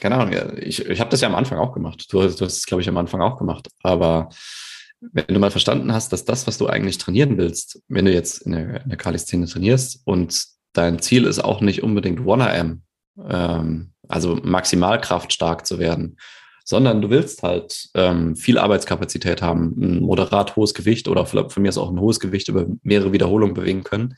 [0.00, 2.06] keine Ahnung, ich, ich habe das ja am Anfang auch gemacht.
[2.10, 3.68] Du, du hast es, glaube ich, am Anfang auch gemacht.
[3.82, 4.28] Aber
[5.00, 8.42] wenn du mal verstanden hast, dass das, was du eigentlich trainieren willst, wenn du jetzt
[8.42, 12.78] in der, in der Kali-Szene trainierst und dein Ziel ist auch nicht unbedingt 1RM,
[13.28, 16.16] ähm, also Maximalkraft stark zu werden,
[16.64, 21.68] sondern du willst halt ähm, viel Arbeitskapazität haben, ein moderat hohes Gewicht oder von mir
[21.68, 24.16] ist auch ein hohes Gewicht über mehrere Wiederholungen bewegen können,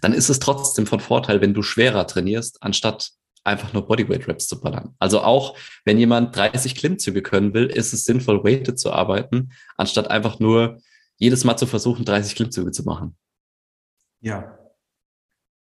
[0.00, 3.12] dann ist es trotzdem von Vorteil, wenn du schwerer trainierst, anstatt
[3.46, 4.94] einfach nur Bodyweight-Reps zu ballern.
[4.98, 10.10] Also auch wenn jemand 30 Klimmzüge können will, ist es sinnvoll, weighted zu arbeiten, anstatt
[10.10, 10.78] einfach nur
[11.16, 13.16] jedes Mal zu versuchen, 30 Klimmzüge zu machen.
[14.20, 14.58] Ja.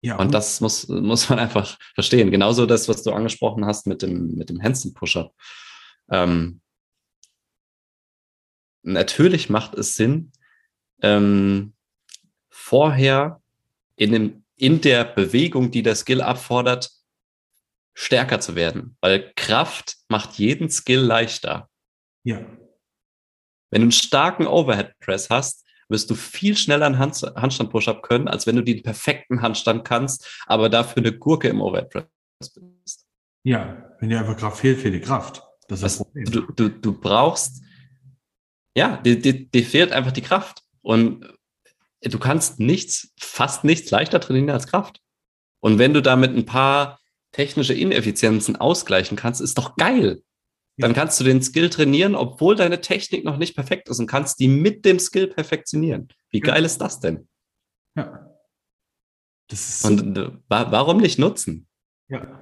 [0.02, 2.30] Ja, und, und das muss, muss man einfach verstehen.
[2.30, 5.34] Genauso das, was du angesprochen hast mit dem, mit dem Handstand-Push-Up.
[6.10, 6.60] Ähm,
[8.82, 10.32] natürlich macht es Sinn,
[11.02, 11.74] ähm,
[12.48, 13.42] vorher
[13.96, 16.90] in, dem, in der Bewegung, die der Skill abfordert,
[18.00, 21.68] stärker zu werden, weil Kraft macht jeden Skill leichter.
[22.24, 22.38] Ja.
[23.70, 28.02] Wenn du einen starken Overhead Press hast, wirst du viel schneller einen Hand Handstand Push-Up
[28.02, 32.06] können, als wenn du den perfekten Handstand kannst, aber dafür eine Gurke im Overhead Press
[32.40, 33.06] bist.
[33.44, 35.42] Ja, wenn dir einfach Kraft fehlt, fehlt die Kraft.
[35.68, 36.24] Das ist das Problem.
[36.24, 37.62] Du, du, du brauchst,
[38.74, 40.62] ja, dir, dir, dir fehlt einfach die Kraft.
[40.80, 41.26] Und
[42.00, 45.02] du kannst nichts, fast nichts leichter trainieren als Kraft.
[45.62, 46.99] Und wenn du damit ein paar
[47.32, 50.22] technische Ineffizienzen ausgleichen kannst, ist doch geil.
[50.76, 54.40] Dann kannst du den Skill trainieren, obwohl deine Technik noch nicht perfekt ist und kannst
[54.40, 56.08] die mit dem Skill perfektionieren.
[56.30, 57.28] Wie geil ist das denn?
[57.94, 58.30] Ja.
[59.48, 60.32] Das ist und so.
[60.48, 61.66] warum nicht nutzen?
[62.08, 62.40] Ja.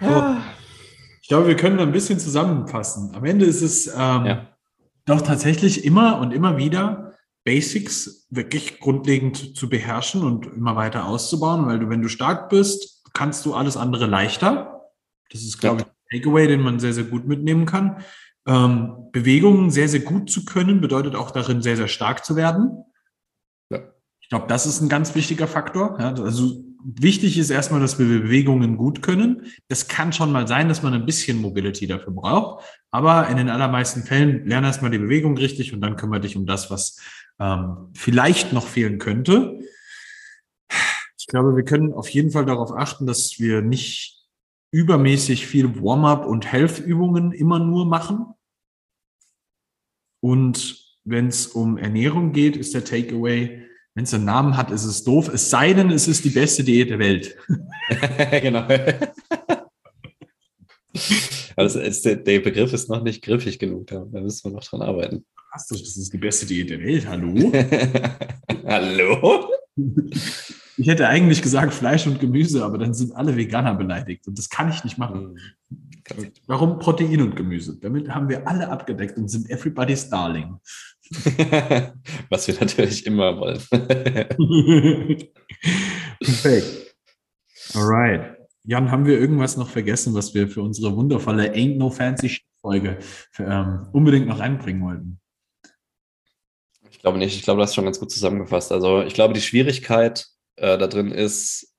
[0.00, 0.42] ja.
[1.22, 3.14] Ich glaube, wir können ein bisschen zusammenfassen.
[3.14, 4.56] Am Ende ist es ähm, ja.
[5.04, 7.09] doch tatsächlich immer und immer wieder
[7.50, 13.02] Basics wirklich grundlegend zu beherrschen und immer weiter auszubauen, weil du, wenn du stark bist,
[13.12, 14.88] kannst du alles andere leichter.
[15.32, 18.04] Das ist, glaube ich, ein Takeaway, den man sehr, sehr gut mitnehmen kann.
[18.46, 22.84] Ähm, Bewegungen sehr, sehr gut zu können, bedeutet auch darin, sehr, sehr stark zu werden.
[23.68, 23.80] Ja.
[24.20, 25.96] Ich glaube, das ist ein ganz wichtiger Faktor.
[25.98, 29.46] Ja, also wichtig ist erstmal, dass wir Bewegungen gut können.
[29.66, 32.64] Das kann schon mal sein, dass man ein bisschen Mobility dafür braucht.
[32.92, 36.46] Aber in den allermeisten Fällen lerne erstmal die Bewegung richtig und dann kümmere dich um
[36.46, 36.96] das, was
[37.40, 39.60] ähm, vielleicht noch fehlen könnte.
[41.18, 44.20] Ich glaube, wir können auf jeden Fall darauf achten, dass wir nicht
[44.72, 48.26] übermäßig viel Warm-up und Health-Übungen immer nur machen.
[50.22, 54.84] Und wenn es um Ernährung geht, ist der Takeaway, wenn es einen Namen hat, ist
[54.84, 55.28] es doof.
[55.28, 57.36] Es sei denn, es ist die beste Diät der Welt.
[58.30, 58.68] genau.
[61.60, 64.64] Also ist, der, der, Begriff ist noch nicht griffig genug, da, da müssen wir noch
[64.64, 65.26] dran arbeiten.
[65.52, 67.52] Was, das ist die beste Diät der Welt, hallo?
[68.66, 69.46] hallo?
[70.78, 74.48] Ich hätte eigentlich gesagt Fleisch und Gemüse, aber dann sind alle Veganer beleidigt und das
[74.48, 75.36] kann ich nicht machen.
[76.14, 76.32] Hm.
[76.46, 77.78] Warum Protein und Gemüse?
[77.78, 80.56] Damit haben wir alle abgedeckt und sind everybody's darling.
[82.30, 83.60] Was wir natürlich immer wollen.
[86.20, 86.96] Perfekt.
[87.74, 88.39] Alright.
[88.64, 92.98] Jan, haben wir irgendwas noch vergessen, was wir für unsere wundervolle Ain't No Fancy Folge
[93.38, 95.20] ähm, unbedingt noch reinbringen wollten?
[96.90, 97.34] Ich glaube nicht.
[97.34, 98.72] Ich glaube, du hast schon ganz gut zusammengefasst.
[98.72, 101.74] Also ich glaube, die Schwierigkeit äh, da drin ist,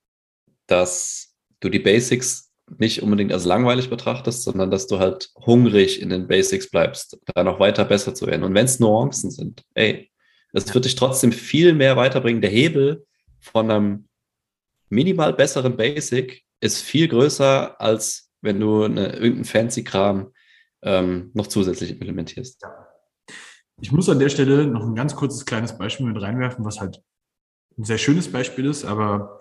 [0.66, 6.08] dass du die Basics nicht unbedingt als langweilig betrachtest, sondern dass du halt hungrig in
[6.08, 8.42] den Basics bleibst, da noch weiter besser zu werden.
[8.42, 10.10] Und wenn es Nuancen sind, ey,
[10.52, 12.42] das wird dich trotzdem viel mehr weiterbringen.
[12.42, 13.06] Der Hebel
[13.40, 14.08] von einem
[14.88, 20.32] minimal besseren Basic ist viel größer, als wenn du eine, irgendeinen fancy Kram
[20.82, 22.62] ähm, noch zusätzlich implementierst.
[23.80, 27.02] Ich muss an der Stelle noch ein ganz kurzes kleines Beispiel mit reinwerfen, was halt
[27.76, 29.40] ein sehr schönes Beispiel ist, aber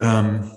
[0.00, 0.50] ähm,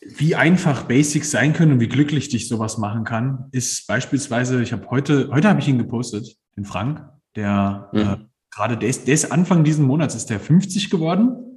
[0.00, 4.72] wie einfach Basics sein können und wie glücklich dich sowas machen kann, ist beispielsweise, ich
[4.72, 7.06] habe heute, heute habe ich ihn gepostet, den Frank,
[7.36, 8.00] der mhm.
[8.00, 8.16] äh,
[8.50, 11.49] gerade, der ist, der ist Anfang diesen Monats, ist der 50 geworden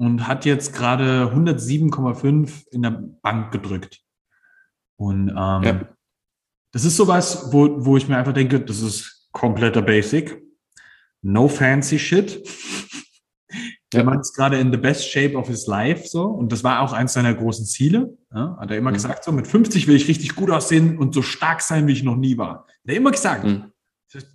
[0.00, 4.00] und hat jetzt gerade 107,5 in der Bank gedrückt.
[4.96, 5.88] Und ähm, ja.
[6.72, 10.42] das ist sowas, wo, wo ich mir einfach denke, das ist kompletter Basic.
[11.20, 12.42] No fancy shit.
[13.92, 16.24] Der Mann ist gerade in the best shape of his life, so.
[16.24, 18.16] Und das war auch eins seiner großen Ziele.
[18.34, 18.94] Ja, hat er immer mhm.
[18.94, 22.04] gesagt, so mit 50 will ich richtig gut aussehen und so stark sein, wie ich
[22.04, 22.60] noch nie war.
[22.60, 23.44] Hat er immer gesagt.
[23.44, 23.70] Mhm.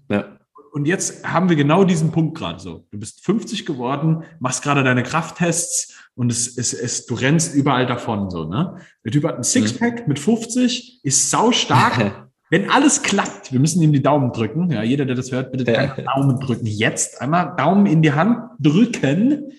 [0.09, 0.37] Ja.
[0.75, 2.85] Und jetzt haben wir genau diesen Punkt gerade so.
[2.91, 7.85] Du bist 50 geworden, machst gerade deine Krafttests und es, es, es, du rennst überall
[7.85, 8.75] davon, so, ne?
[9.05, 10.09] Der Typ hat ein Sixpack mhm.
[10.09, 14.69] mit 50, ist sau stark Wenn alles klappt, wir müssen ihm die Daumen drücken.
[14.69, 15.95] Ja, jeder, der das hört, bitte ja.
[15.95, 16.65] Daumen drücken.
[16.65, 19.53] Jetzt einmal Daumen in die Hand drücken.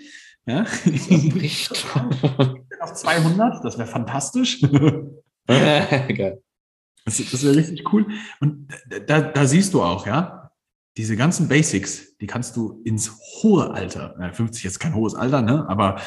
[0.44, 0.66] Ja.
[2.78, 4.60] noch 200, das wäre fantastisch.
[5.46, 6.42] Geil.
[7.06, 8.06] Das, das wäre richtig cool.
[8.40, 8.68] Und
[9.06, 10.35] da, da siehst du auch, ja,
[10.96, 15.68] diese ganzen Basics, die kannst du ins hohe Alter, 50 ist kein hohes Alter, ne,
[15.68, 16.00] aber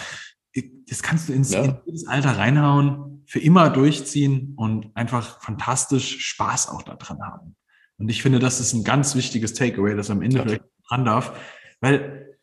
[0.87, 1.63] das kannst du ins, ja.
[1.63, 7.55] in jedes Alter reinhauen, für immer durchziehen und einfach fantastisch Spaß auch daran haben.
[7.97, 11.37] Und ich finde, das ist ein ganz wichtiges Takeaway, das am Ende vielleicht dran darf,
[11.79, 12.37] weil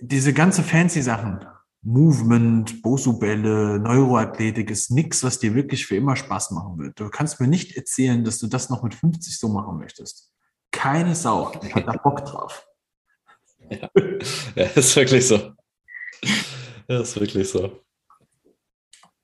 [0.00, 1.44] diese ganze fancy Sachen,
[1.82, 7.00] Movement, Bosu-Bälle, Neuroathletik ist nichts, was dir wirklich für immer Spaß machen wird.
[7.00, 10.30] Du kannst mir nicht erzählen, dass du das noch mit 50 so machen möchtest.
[10.70, 12.66] Keine Sau hat da Bock drauf.
[13.70, 13.88] Ja,
[14.56, 15.52] ja ist wirklich so.
[16.88, 17.84] Das ist wirklich so.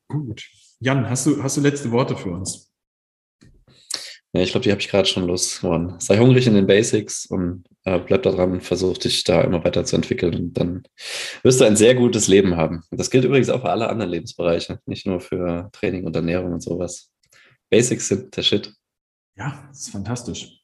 [0.06, 0.46] Gut.
[0.78, 2.72] Jan, hast du, hast du letzte Worte für uns?
[4.36, 5.98] Ja, ich glaube, die habe ich gerade schon losgeworden.
[5.98, 9.64] Sei hungrig in den Basics und äh, bleib da dran und versuch dich da immer
[9.64, 10.34] weiter zu entwickeln.
[10.34, 10.82] Und dann
[11.42, 12.82] wirst du ein sehr gutes Leben haben.
[12.90, 16.62] Das gilt übrigens auch für alle anderen Lebensbereiche, nicht nur für Training und Ernährung und
[16.62, 17.10] sowas.
[17.70, 18.74] Basics sind der Shit.
[19.36, 20.60] Ja, das ist fantastisch.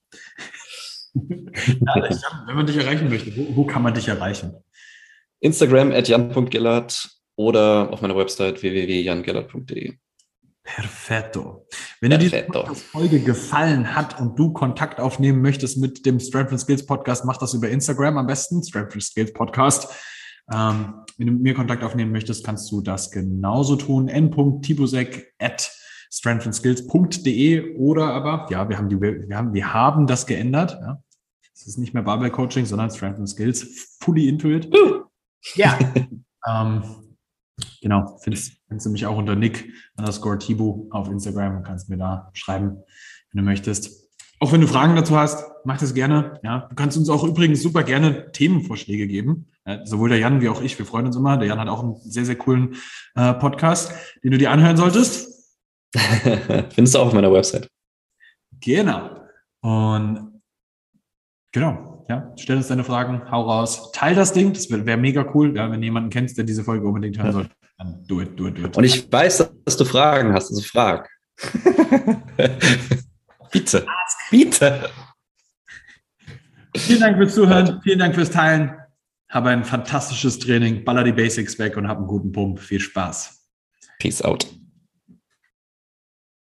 [1.14, 4.54] ja, wenn man dich erreichen möchte, wo, wo kann man dich erreichen?
[5.40, 9.94] Instagram at jan.gellert oder auf meiner Website www.jangellert.de.
[10.64, 11.66] Perfetto.
[12.00, 12.62] Wenn Perfetto.
[12.62, 16.86] dir diese Folge gefallen hat und du Kontakt aufnehmen möchtest mit dem Strength and Skills
[16.86, 19.88] Podcast, mach das über Instagram am besten, Strength and Skills Podcast.
[20.52, 24.08] Ähm, wenn du mit mir Kontakt aufnehmen möchtest, kannst du das genauso tun.
[24.08, 25.70] n.tibusek at
[26.12, 30.78] strengthandskills.de oder aber, ja, wir haben, die, wir haben, wir haben das geändert.
[30.80, 31.02] Ja.
[31.54, 34.70] Es ist nicht mehr Barbell Coaching, sondern Strength and Skills, fully into it.
[35.54, 35.78] Ja.
[36.46, 36.82] ähm,
[37.80, 41.96] genau, findest, findest du mich auch unter Nick underscore Tibu auf Instagram und kannst mir
[41.96, 42.82] da schreiben,
[43.30, 44.10] wenn du möchtest.
[44.38, 46.40] Auch wenn du Fragen dazu hast, mach das gerne.
[46.42, 49.46] Ja, du kannst uns auch übrigens super gerne Themenvorschläge geben.
[49.64, 51.38] Ja, sowohl der Jan wie auch ich, wir freuen uns immer.
[51.38, 52.74] Der Jan hat auch einen sehr, sehr coolen
[53.14, 53.92] äh, Podcast,
[54.24, 55.31] den du dir anhören solltest.
[56.70, 57.68] Findest du auch auf meiner Website.
[58.60, 59.26] Genau.
[59.60, 60.40] Und
[61.52, 63.92] genau, ja, stell uns deine Fragen, hau raus.
[63.92, 65.56] Teil das Ding, das wäre wär mega cool.
[65.56, 68.58] Ja, wenn jemanden kennst, der diese Folge unbedingt hören soll, dann do it, do it,
[68.58, 68.76] do it.
[68.76, 71.08] Und ich weiß, dass du Fragen hast, also frag.
[73.50, 73.86] Bitte.
[74.30, 74.90] Bitte.
[76.76, 78.76] Vielen Dank fürs Zuhören, vielen Dank fürs Teilen.
[79.28, 82.60] Habe ein fantastisches Training, baller die Basics weg und hab einen guten Pump.
[82.60, 83.48] Viel Spaß.
[83.98, 84.46] Peace out.